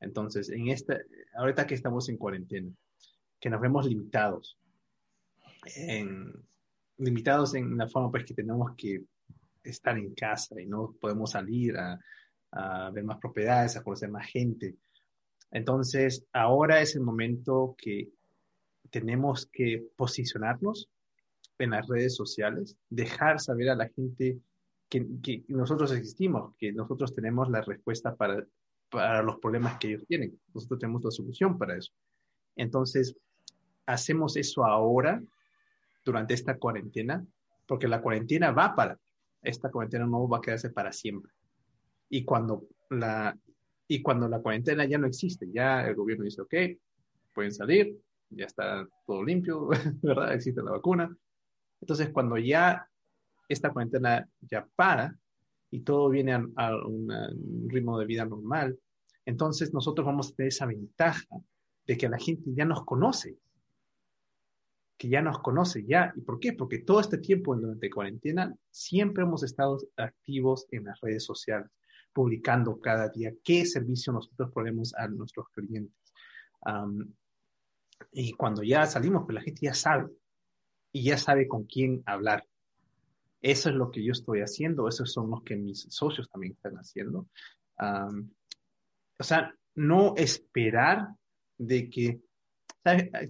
Entonces, 0.00 0.50
en 0.50 0.68
esta, 0.68 0.98
ahorita 1.36 1.66
que 1.66 1.74
estamos 1.74 2.08
en 2.08 2.16
cuarentena, 2.16 2.70
que 3.40 3.50
nos 3.50 3.60
vemos 3.60 3.86
limitados 3.86 4.58
en, 5.76 6.32
limitados 6.98 7.54
en 7.54 7.76
la 7.76 7.88
forma 7.88 8.10
pues 8.10 8.24
que 8.24 8.34
tenemos 8.34 8.72
que 8.76 9.02
estar 9.62 9.96
en 9.96 10.14
casa 10.14 10.60
y 10.60 10.66
no 10.66 10.94
podemos 11.00 11.32
salir 11.32 11.76
a, 11.76 11.98
ver 12.92 13.02
más 13.02 13.18
propiedades, 13.18 13.76
a 13.76 13.82
conocer 13.82 14.10
más 14.10 14.28
gente. 14.28 14.76
Entonces, 15.50 16.24
ahora 16.32 16.80
es 16.80 16.94
el 16.94 17.02
momento 17.02 17.74
que 17.76 18.10
tenemos 18.90 19.46
que 19.52 19.84
posicionarnos 19.96 20.88
en 21.58 21.70
las 21.70 21.88
redes 21.88 22.14
sociales, 22.14 22.76
dejar 22.90 23.40
saber 23.40 23.70
a 23.70 23.74
la 23.74 23.88
gente 23.88 24.38
que, 24.88 25.04
que 25.20 25.44
nosotros 25.48 25.90
existimos, 25.90 26.54
que 26.56 26.72
nosotros 26.72 27.12
tenemos 27.12 27.50
la 27.50 27.60
respuesta 27.62 28.14
para, 28.14 28.46
para 28.90 29.22
los 29.22 29.38
problemas 29.38 29.78
que 29.78 29.88
ellos 29.88 30.04
tienen. 30.06 30.38
Nosotros 30.52 30.80
tenemos 30.80 31.04
la 31.04 31.10
solución 31.10 31.58
para 31.58 31.76
eso. 31.76 31.92
Entonces, 32.56 33.16
hacemos 33.86 34.36
eso 34.36 34.64
ahora 34.64 35.22
durante 36.04 36.34
esta 36.34 36.58
cuarentena, 36.58 37.24
porque 37.66 37.88
la 37.88 38.00
cuarentena 38.00 38.52
va 38.52 38.74
para, 38.74 38.98
esta 39.42 39.70
cuarentena 39.70 40.06
no 40.06 40.28
va 40.28 40.38
a 40.38 40.40
quedarse 40.40 40.70
para 40.70 40.92
siempre. 40.92 41.32
Y 42.08 42.24
cuando 42.24 42.64
la, 42.90 43.36
y 43.88 44.02
cuando 44.02 44.28
la 44.28 44.40
cuarentena 44.40 44.84
ya 44.84 44.98
no 44.98 45.06
existe, 45.06 45.48
ya 45.52 45.86
el 45.86 45.94
gobierno 45.94 46.24
dice, 46.24 46.42
ok, 46.42 46.54
pueden 47.32 47.52
salir, 47.52 47.98
ya 48.30 48.46
está 48.46 48.86
todo 49.06 49.24
limpio, 49.24 49.68
¿verdad? 50.02 50.34
Existe 50.34 50.62
la 50.62 50.72
vacuna. 50.72 51.14
Entonces, 51.80 52.10
cuando 52.10 52.36
ya 52.38 52.88
esta 53.48 53.70
cuarentena 53.70 54.26
ya 54.40 54.66
para 54.74 55.14
y 55.74 55.80
todo 55.80 56.08
viene 56.08 56.32
a, 56.34 56.86
un 56.86 57.68
ritmo 57.68 57.98
de 57.98 58.06
vida 58.06 58.24
normal, 58.24 58.78
entonces 59.26 59.74
nosotros 59.74 60.06
vamos 60.06 60.28
a 60.30 60.34
tener 60.36 60.48
esa 60.50 60.66
ventaja 60.66 61.26
de 61.84 61.96
que 61.96 62.08
la 62.08 62.16
gente 62.16 62.44
ya 62.54 62.64
nos 62.64 62.84
conoce, 62.84 63.36
que 64.96 65.08
ya 65.08 65.20
nos 65.20 65.40
conoce 65.40 65.84
ya. 65.84 66.12
¿Y 66.14 66.20
por 66.20 66.38
qué? 66.38 66.52
Porque 66.52 66.78
todo 66.78 67.00
este 67.00 67.18
tiempo 67.18 67.56
durante 67.56 67.90
cuarentena 67.90 68.54
siempre 68.70 69.24
hemos 69.24 69.42
estado 69.42 69.78
activos 69.96 70.68
en 70.70 70.84
las 70.84 71.00
redes 71.00 71.24
sociales, 71.24 71.68
publicando 72.12 72.78
cada 72.78 73.08
día 73.08 73.32
qué 73.42 73.66
servicio 73.66 74.12
nosotros 74.12 74.52
ponemos 74.52 74.94
a 74.94 75.08
nuestros 75.08 75.48
clientes. 75.48 76.14
y 78.12 78.32
cuando 78.34 78.62
ya 78.62 78.86
salimos, 78.86 79.24
pues 79.24 79.34
la 79.34 79.42
gente 79.42 79.62
ya 79.62 79.74
sabe 79.74 80.08
y 80.92 81.02
ya 81.02 81.18
sabe 81.18 81.48
con 81.48 81.64
quién 81.64 82.04
hablar. 82.06 82.46
Eso 83.44 83.68
es 83.68 83.74
lo 83.74 83.90
que 83.90 84.02
yo 84.02 84.12
estoy 84.12 84.40
haciendo, 84.40 84.88
esos 84.88 85.12
son 85.12 85.28
los 85.28 85.42
que 85.42 85.54
mis 85.54 85.86
socios 85.90 86.30
también 86.30 86.54
están 86.54 86.76
haciendo. 86.76 87.28
o 87.76 89.22
sea, 89.22 89.54
no 89.74 90.14
esperar 90.16 91.08
de 91.58 91.90
que 91.90 92.22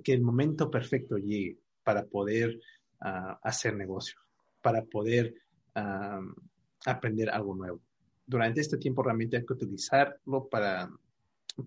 el 0.05 0.23
momento 0.23 0.71
perfecto 0.71 1.17
llegue 1.17 1.59
para 1.83 2.05
poder 2.05 2.61
ah, 3.01 3.41
hacer 3.43 3.75
negocios, 3.75 4.23
para 4.63 4.85
poder 4.85 5.35
aprender 6.87 7.31
algo 7.31 7.57
nuevo. 7.57 7.81
Durante 8.25 8.61
este 8.61 8.77
tiempo 8.77 9.03
realmente 9.03 9.39
hay 9.39 9.45
que 9.45 9.55
utilizarlo 9.55 10.49
para, 10.49 10.89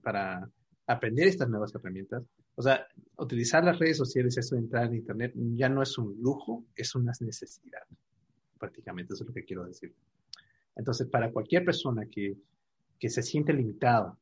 para 0.01 0.49
aprender 0.87 1.27
estas 1.27 1.49
nuevas 1.49 1.75
herramientas. 1.75 2.23
O 2.55 2.61
sea, 2.61 2.87
utilizar 3.17 3.61
las 3.65 3.77
redes 3.77 3.97
sociales, 3.97 4.37
eso 4.37 4.55
de 4.55 4.61
entrar 4.61 4.85
en 4.85 4.95
Internet, 4.95 5.33
ya 5.35 5.67
no 5.67 5.83
es 5.83 5.97
un 5.97 6.17
lujo, 6.21 6.63
es 6.77 6.95
una 6.95 7.11
necesidad, 7.19 7.83
prácticamente, 8.57 9.13
eso 9.13 9.23
es 9.23 9.27
lo 9.29 9.33
que 9.33 9.45
quiero 9.45 9.65
decir. 9.65 9.93
Entonces, 10.75 11.07
para 11.07 11.31
cualquier 11.31 11.65
persona 11.65 12.05
que, 12.05 12.37
que 12.99 13.09
se 13.09 13.23
siente 13.23 13.53
limitado, 13.53 14.17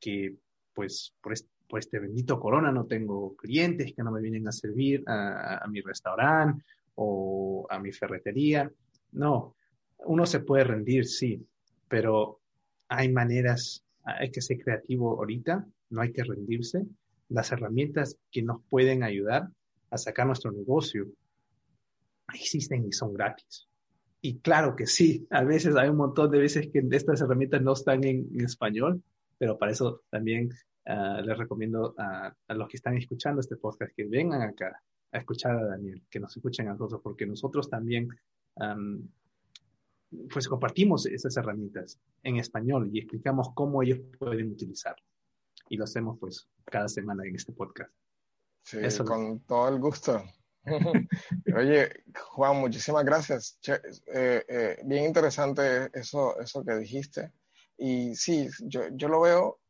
que 0.00 0.36
pues 0.74 1.14
por, 1.20 1.32
este 1.78 1.98
bendito 1.98 2.38
corona 2.38 2.70
no 2.70 2.84
tengo 2.86 3.34
clientes 3.36 3.94
que 3.94 4.02
no 4.02 4.10
me 4.10 4.20
vienen 4.20 4.46
a 4.46 4.52
servir 4.52 5.02
a, 5.06 5.66
mi 5.70 5.80
restaurante 5.80 6.64
o 6.96 7.66
a 7.70 7.78
mi 7.78 7.92
ferretería. 7.92 8.70
No, 9.12 9.56
uno 10.04 10.26
se 10.26 10.40
puede 10.40 10.64
rendir, 10.64 11.06
sí, 11.06 11.46
pero 11.88 12.40
hay 12.88 13.10
maneras, 13.10 13.84
hay 14.04 14.30
que 14.30 14.42
ser 14.42 14.58
creativo 14.58 15.16
ahorita, 15.16 15.66
no 15.90 16.02
hay 16.02 16.12
que 16.12 16.24
rendirse. 16.24 16.84
Las 17.30 17.52
herramientas 17.52 18.18
que 18.30 18.42
nos 18.42 18.62
pueden 18.68 19.02
ayudar 19.02 19.48
a 19.90 19.96
sacar 19.96 20.26
nuestro 20.26 20.52
negocio 20.52 21.06
existen 22.34 22.86
y 22.86 22.92
son 22.92 23.14
gratis. 23.14 23.66
Y 24.24 24.38
claro 24.38 24.76
que 24.76 24.86
sí, 24.86 25.26
a 25.30 25.42
veces 25.42 25.74
hay 25.74 25.88
un 25.88 25.96
montón 25.96 26.30
de 26.30 26.38
veces 26.38 26.68
que 26.72 26.86
estas 26.92 27.20
herramientas 27.20 27.60
no 27.60 27.72
están 27.72 28.04
en, 28.04 28.28
español, 28.40 29.02
pero 29.36 29.58
para 29.58 29.72
eso 29.72 30.02
también 30.10 30.48
ah, 30.86 31.20
les 31.24 31.36
recomiendo 31.36 31.92
a, 31.98 32.32
los 32.54 32.68
que 32.68 32.76
están 32.76 32.96
escuchando 32.96 33.40
este 33.40 33.56
podcast 33.56 33.92
que 33.96 34.04
vengan 34.04 34.42
acá 34.42 34.80
a 35.10 35.18
escuchar 35.18 35.56
a 35.56 35.66
Daniel, 35.66 36.04
que 36.08 36.20
nos 36.20 36.36
escuchen 36.36 36.68
a 36.68 36.72
nosotros, 36.72 37.00
porque 37.02 37.26
nosotros 37.26 37.68
también 37.68 38.08
pues 40.30 40.46
compartimos 40.46 41.06
esas 41.06 41.36
herramientas 41.36 41.98
en 42.22 42.36
español 42.36 42.90
y 42.92 43.00
explicamos 43.00 43.48
cómo 43.54 43.82
ellos 43.82 43.98
pueden 44.18 44.52
utilizarlo. 44.52 45.04
Y 45.68 45.76
lo 45.76 45.84
hacemos 45.84 46.18
pues 46.20 46.48
cada 46.66 46.88
semana 46.88 47.24
en 47.26 47.34
este 47.34 47.52
podcast. 47.52 47.92
Sí, 48.62 48.78
con 49.04 49.40
todo 49.40 49.68
el 49.68 49.80
gusto. 49.80 50.22
Oye, 51.56 51.90
Juan, 52.14 52.56
muchísimas 52.56 53.04
gracias. 53.04 53.58
Eh, 53.66 54.44
eh, 54.48 54.78
bien 54.84 55.04
interesante 55.04 55.90
eso, 55.92 56.38
eso 56.40 56.64
que 56.64 56.74
dijiste. 56.76 57.32
Y 57.76 58.14
sí, 58.14 58.48
yo, 58.60 58.82
yo 58.92 59.08
lo 59.08 59.20
veo 59.20 59.60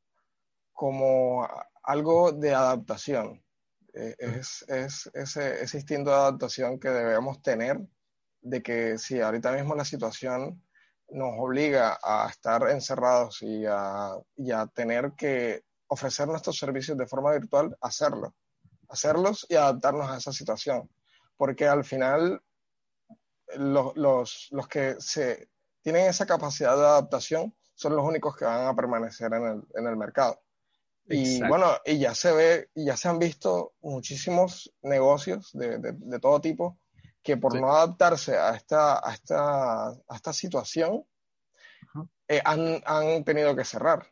como 0.73 1.49
algo 1.83 2.33
de 2.33 2.55
adaptación. 2.55 3.43
Eh, 3.95 4.17
es, 4.19 4.65
es 4.69 5.11
ese, 5.15 5.63
ese, 5.63 5.79
instinto 5.79 6.11
de 6.11 6.17
adaptación 6.17 6.79
que 6.79 6.89
debemos 6.89 7.43
tener, 7.43 7.79
de 8.41 8.63
que 8.63 8.99
si 8.99 9.21
ahorita 9.21 9.53
mismo 9.53 9.75
la 9.75 9.85
situación 9.85 10.63
nos 11.11 11.35
obliga 11.39 11.99
a 12.03 12.29
estar 12.29 12.69
encerrados 12.71 13.43
y 13.43 13.65
a, 13.67 14.13
y 14.37 14.51
a 14.51 14.67
tener 14.67 15.13
que 15.13 15.65
ofrecer 15.89 16.27
nuestros 16.27 16.59
servicios 16.59 16.97
de 16.97 17.07
forma 17.07 17.33
virtual, 17.33 17.77
hacerlo 17.81 18.35
hacerlos 18.93 19.47
y 19.49 19.55
adaptarnos 19.57 20.09
a 20.11 20.19
esa 20.19 20.33
situación. 20.33 20.89
Porque 21.37 21.67
al 21.67 21.85
final 21.85 22.41
los, 23.57 23.97
los, 23.97 24.49
los 24.51 24.69
que 24.69 24.97
se 24.99 25.49
tienen 25.83 26.09
esa 26.09 26.27
capacidad 26.27 26.77
de 26.77 26.83
adaptación 26.87 27.55
son 27.75 27.97
los 27.97 28.05
únicos 28.05 28.37
que 28.37 28.45
van 28.45 28.67
a 28.67 28.77
permanecer 28.77 29.33
en 29.33 29.45
el, 29.45 29.63
en 29.75 29.87
el 29.87 29.97
mercado. 29.97 30.41
Y 31.07 31.41
bueno, 31.41 31.67
y 31.85 31.99
ya 31.99 32.15
se 32.15 32.33
ve, 32.33 32.71
y 32.75 32.87
ya 32.87 32.97
se 32.97 33.09
han 33.09 33.19
visto 33.19 33.75
muchísimos 33.81 34.73
negocios 34.83 35.51
de, 35.53 35.79
de, 35.79 36.21
todo 36.21 36.41
tipo 36.41 36.79
que 37.23 37.37
por 37.37 37.61
no 37.61 37.73
adaptarse 37.75 38.37
a 38.39 38.55
esta, 38.55 39.07
a 39.07 39.13
esta, 39.13 39.89
a 39.89 40.15
esta 40.15 40.33
situación 40.33 41.05
eh, 42.29 42.41
han, 42.45 42.81
han, 42.87 43.25
tenido 43.25 43.55
que 43.55 43.65
cerrar 43.65 44.07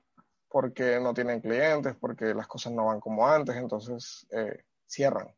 porque 0.49 0.99
no 1.01 1.14
tienen 1.14 1.40
clientes, 1.40 1.95
porque 1.99 2.35
las 2.35 2.49
cosas 2.49 2.73
no 2.73 2.87
van 2.87 3.01
como 3.01 3.27
antes, 3.27 3.55
entonces 3.55 4.27
eh, 4.33 4.64
cierran. 4.90 5.35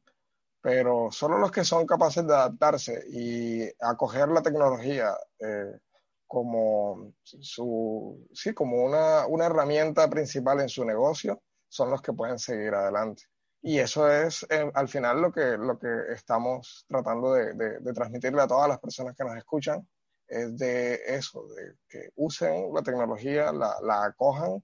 Pero 0.61 1.11
solo 1.11 1.39
los 1.39 1.51
que 1.51 1.65
son 1.65 1.87
capaces 1.87 2.27
de 2.27 2.35
adaptarse 2.35 3.05
y 3.11 3.69
acoger 3.81 4.29
la 4.29 4.43
tecnología 4.43 5.15
eh, 5.41 5.79
como, 6.27 7.13
su, 7.23 8.29
sí, 8.33 8.55
como 8.55 8.85
una, 8.85 9.27
una, 9.27 9.47
herramienta 9.47 10.09
principal 10.09 10.61
en 10.61 10.69
su 10.69 10.85
negocio 10.85 11.43
son 11.69 11.91
los 11.91 12.01
que 12.01 12.13
pueden 12.13 12.39
seguir 12.39 12.75
adelante. 12.75 13.25
Y 13.61 13.79
eso 13.79 14.11
es 14.11 14.47
eh, 14.51 14.71
al 14.75 14.89
final 14.89 15.21
lo 15.21 15.33
que, 15.33 15.59
lo 15.59 15.79
que 15.79 15.89
estamos 16.13 16.87
tratando 16.89 17.35
de, 17.35 17.55
de, 17.55 17.93
transmitirle 17.93 18.41
a 18.43 18.47
todas 18.47 18.69
las 18.69 18.79
personas 18.79 19.15
que 19.17 19.25
nos 19.25 19.37
escuchan, 19.37 19.87
es 20.27 20.57
de 20.57 20.95
eso, 21.07 21.47
de 21.49 21.75
que 21.89 22.11
usen 22.17 22.73
la 22.73 22.83
tecnología, 22.83 23.53
la, 23.53 23.77
la 23.83 24.05
acojan 24.05 24.63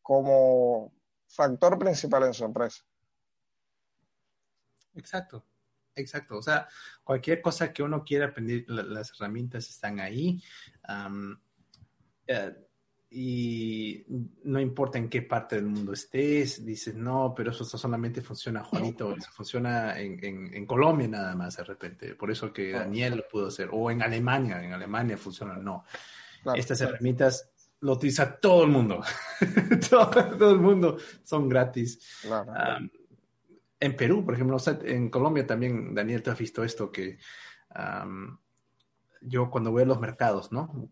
como 0.00 0.92
factor 1.28 1.78
principal 1.78 2.24
en 2.24 2.34
su 2.34 2.44
empresa. 2.44 2.82
Exacto, 5.00 5.44
exacto. 5.94 6.36
O 6.36 6.42
sea, 6.42 6.68
cualquier 7.02 7.40
cosa 7.40 7.72
que 7.72 7.82
uno 7.82 8.04
quiera 8.04 8.26
aprender, 8.26 8.64
las 8.68 9.12
herramientas 9.12 9.68
están 9.68 9.98
ahí. 9.98 10.42
Eh, 12.26 12.54
y 13.12 14.04
no 14.44 14.60
importa 14.60 14.98
en 14.98 15.08
qué 15.08 15.22
parte 15.22 15.56
del 15.56 15.66
mundo 15.66 15.92
estés, 15.92 16.64
dices, 16.64 16.94
no, 16.94 17.34
pero 17.36 17.50
eso 17.50 17.64
solamente 17.64 18.22
funciona, 18.22 18.62
Juanito, 18.62 19.16
eso 19.16 19.28
funciona 19.32 19.98
en, 19.98 20.54
en, 20.54 20.64
Colombia 20.64 21.08
nada 21.08 21.34
más 21.34 21.56
de 21.56 21.64
repente, 21.64 22.14
por 22.14 22.30
eso 22.30 22.52
que 22.52 22.70
Daniel 22.70 23.16
lo 23.16 23.28
pudo 23.28 23.48
hacer, 23.48 23.68
o 23.72 23.90
en 23.90 24.02
Alemania, 24.02 24.62
en 24.62 24.74
Alemania 24.74 25.16
funciona, 25.16 25.56
no. 25.56 25.84
Estas 26.54 26.80
herramientas 26.82 27.50
lo 27.80 27.94
utiliza 27.94 28.38
todo 28.38 28.62
el 28.62 28.70
mundo, 28.70 29.02
todo, 29.90 30.52
el 30.52 30.60
mundo 30.60 30.96
son 31.24 31.48
gratis. 31.48 32.20
Claro 32.22 32.52
en 33.80 33.96
Perú, 33.96 34.24
por 34.24 34.34
ejemplo, 34.34 34.58
en 34.84 35.10
Colombia 35.10 35.46
también, 35.46 35.94
Daniel, 35.94 36.22
te 36.22 36.30
has 36.30 36.38
visto 36.38 36.62
esto 36.62 36.92
que 36.92 37.18
yo 39.22 39.50
cuando 39.50 39.70
voy 39.70 39.82
a 39.82 39.86
los 39.86 40.00
mercados, 40.00 40.52
¿no? 40.52 40.90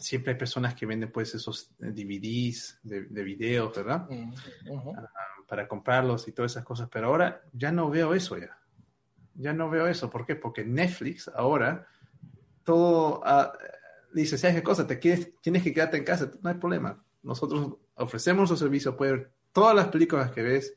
siempre 0.00 0.32
hay 0.32 0.38
personas 0.38 0.74
que 0.74 0.86
venden 0.86 1.12
pues 1.12 1.34
esos 1.34 1.72
DVDs 1.78 2.78
de, 2.82 3.22
videos, 3.22 3.76
¿verdad? 3.76 4.08
Mm, 4.08 4.32
para 5.46 5.68
comprarlos 5.68 6.26
y 6.26 6.32
todas 6.32 6.52
esas 6.52 6.64
cosas, 6.64 6.88
pero 6.90 7.08
ahora 7.08 7.42
ya 7.52 7.70
no 7.70 7.90
veo 7.90 8.14
eso 8.14 8.38
ya. 8.38 8.58
Ya 9.34 9.52
no 9.52 9.70
veo 9.70 9.86
eso. 9.86 10.10
¿Por 10.10 10.26
qué? 10.26 10.36
Porque 10.36 10.64
Netflix 10.64 11.28
ahora 11.28 11.86
todo 12.64 13.20
ah, 13.24 13.52
dice, 14.12 14.38
si 14.38 14.46
hay 14.46 14.54
que 14.54 14.62
cosa, 14.62 14.86
te 14.86 14.98
quieres, 14.98 15.32
tienes 15.40 15.62
que 15.62 15.72
quedarte 15.72 15.96
en 15.96 16.04
casa, 16.04 16.30
no 16.42 16.50
hay 16.50 16.56
problema. 16.56 17.02
Nosotros 17.22 17.76
ofrecemos 17.94 18.50
un 18.50 18.56
servicio, 18.56 18.96
puedes 18.96 19.18
ver 19.18 19.32
todas 19.52 19.74
las 19.74 19.88
películas 19.88 20.30
que 20.30 20.42
ves 20.42 20.74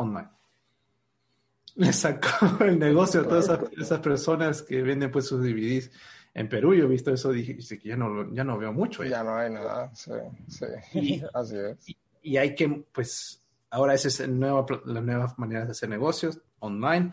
online. 0.00 0.28
Le 1.76 1.92
sacó 1.92 2.64
el 2.64 2.78
negocio 2.78 3.20
a 3.20 3.24
todas 3.28 3.48
esas, 3.76 4.00
personas 4.00 4.62
que 4.62 4.82
venden 4.82 5.10
pues 5.10 5.26
sus 5.26 5.42
DVDs. 5.42 5.90
En 6.34 6.48
Perú 6.48 6.74
yo 6.74 6.84
he 6.84 6.88
visto 6.88 7.12
eso, 7.12 7.32
dije 7.32 7.56
que 7.56 7.88
ya 7.88 7.96
no, 7.96 8.32
ya 8.32 8.44
no 8.44 8.58
veo 8.58 8.72
mucho. 8.72 9.04
Ya, 9.04 9.22
no 9.22 9.36
hay 9.36 9.50
nada, 9.50 9.94
sí, 9.94 10.12
sí. 10.48 10.66
Y, 10.94 11.22
así 11.34 11.56
es. 11.56 11.96
Y, 12.22 12.36
hay 12.36 12.54
que, 12.54 12.84
pues, 12.92 13.42
ahora 13.70 13.94
esa 13.94 14.08
es 14.08 14.28
nueva, 14.28 14.66
la 14.84 15.00
nueva 15.00 15.34
manera 15.38 15.64
de 15.64 15.72
hacer 15.72 15.88
negocios 15.88 16.40
online. 16.60 17.12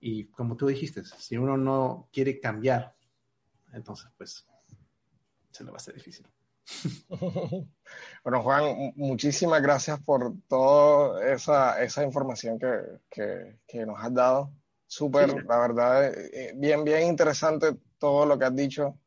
Y 0.00 0.24
como 0.26 0.56
tú 0.56 0.66
dijiste, 0.66 1.04
si 1.04 1.36
uno 1.36 1.56
no 1.56 2.08
quiere 2.12 2.40
cambiar, 2.40 2.94
entonces, 3.72 4.10
pues, 4.16 4.46
se 5.50 5.64
le 5.64 5.70
va 5.70 5.76
a 5.76 5.78
hacer 5.78 5.94
difícil. 5.94 6.26
bueno, 8.24 8.42
Juan, 8.42 8.92
muchísimas 8.96 9.62
gracias 9.62 10.00
por 10.00 10.34
toda 10.48 11.24
esa, 11.32 11.82
esa 11.82 12.04
información 12.04 12.58
que, 12.58 13.58
que, 13.66 13.86
nos 13.86 14.02
has 14.02 14.12
dado. 14.12 14.52
Súper, 14.86 15.44
la 15.44 15.58
verdad, 15.58 16.12
eh, 16.14 16.52
bien, 16.56 16.84
bien 16.84 17.08
interesante 17.08 17.76
todo 17.98 18.26
lo 18.26 18.38
que 18.38 18.44
has 18.44 18.54
dicho. 18.56 18.98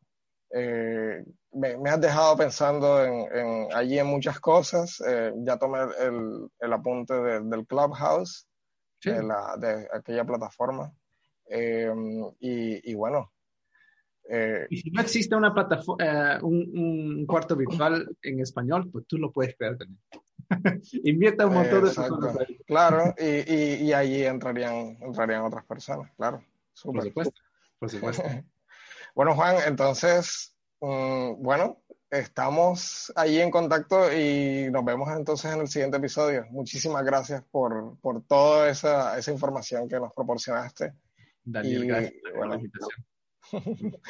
Eh, 0.52 1.24
me, 1.54 1.90
has 1.90 2.02
dejado 2.02 2.38
pensando 2.38 3.04
en, 3.04 3.68
allí 3.74 4.00
en 4.00 4.08
muchas 4.08 4.40
cosas. 4.40 5.02
Eh, 5.06 5.34
ya 5.38 5.58
tomé 5.58 5.80
el, 6.00 6.50
el 6.60 6.74
apunte 6.74 7.14
del 7.14 7.66
Clubhouse, 7.66 8.48
de, 9.04 9.24
la, 9.24 9.56
de 9.58 9.88
aquella 9.94 10.26
plataforma. 10.26 10.92
y, 11.50 12.92
y, 12.92 12.94
bueno, 12.96 13.32
eh, 14.34 14.66
y 14.70 14.78
si 14.78 14.92
no 14.92 15.02
existe 15.02 15.36
una 15.36 15.54
plataforma, 15.54 16.06
eh, 16.06 16.40
un, 16.42 17.26
cuarto 17.26 17.54
virtual 17.54 18.16
en 18.22 18.40
español, 18.40 18.90
pues 18.90 19.06
tú 19.06 19.18
lo 19.18 19.30
puedes 19.30 19.58
crear 19.58 19.78
también. 19.78 20.00
Invierta 21.04 21.48
un 21.48 21.56
montón 21.56 21.84
de 21.84 22.64
Claro, 22.66 23.14
y, 23.20 23.54
y, 23.54 23.74
y, 23.84 23.94
allí 23.94 24.24
entrarían, 24.24 24.98
entrarían 25.02 25.44
otras 25.44 25.66
personas, 25.66 26.10
claro. 26.16 26.42
Por 26.82 27.04
supuesto, 27.04 27.42
por 27.78 27.90
supuesto. 27.90 28.24
bueno, 29.16 29.36
Juan, 29.36 29.58
entonces, 29.68 30.56
mm, 30.80 31.44
bueno, 31.44 31.82
estamos 32.10 33.12
ahí 33.18 33.42
en 33.42 33.52
contacto 33.52 34.14
y 34.14 34.72
nos 34.72 34.86
vemos 34.86 35.10
entonces 35.12 35.52
en 35.54 35.60
el 35.60 35.68
siguiente 35.68 35.98
episodio. 35.98 36.46
Muchísimas 36.52 37.04
gracias 37.04 37.44
por, 37.52 37.98
por 38.00 38.24
toda 38.24 38.70
esa, 38.70 39.18
esa 39.18 39.32
información 39.32 39.90
que 39.90 40.00
nos 40.00 40.14
proporcionaste. 40.14 40.94
Daniel, 41.44 41.86
gracias 41.86 42.14
por 42.34 42.48
la 42.48 42.56
invitación. 42.56 43.11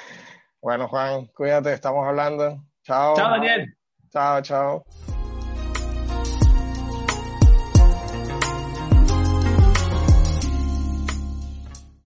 bueno, 0.62 0.88
Juan, 0.88 1.28
cuídate, 1.28 1.74
estamos 1.74 2.08
hablando. 2.08 2.64
Chao. 2.84 3.16
Chao, 3.16 3.32
Daniel. 3.32 3.76
Chao, 4.12 4.42
chao. 4.42 5.21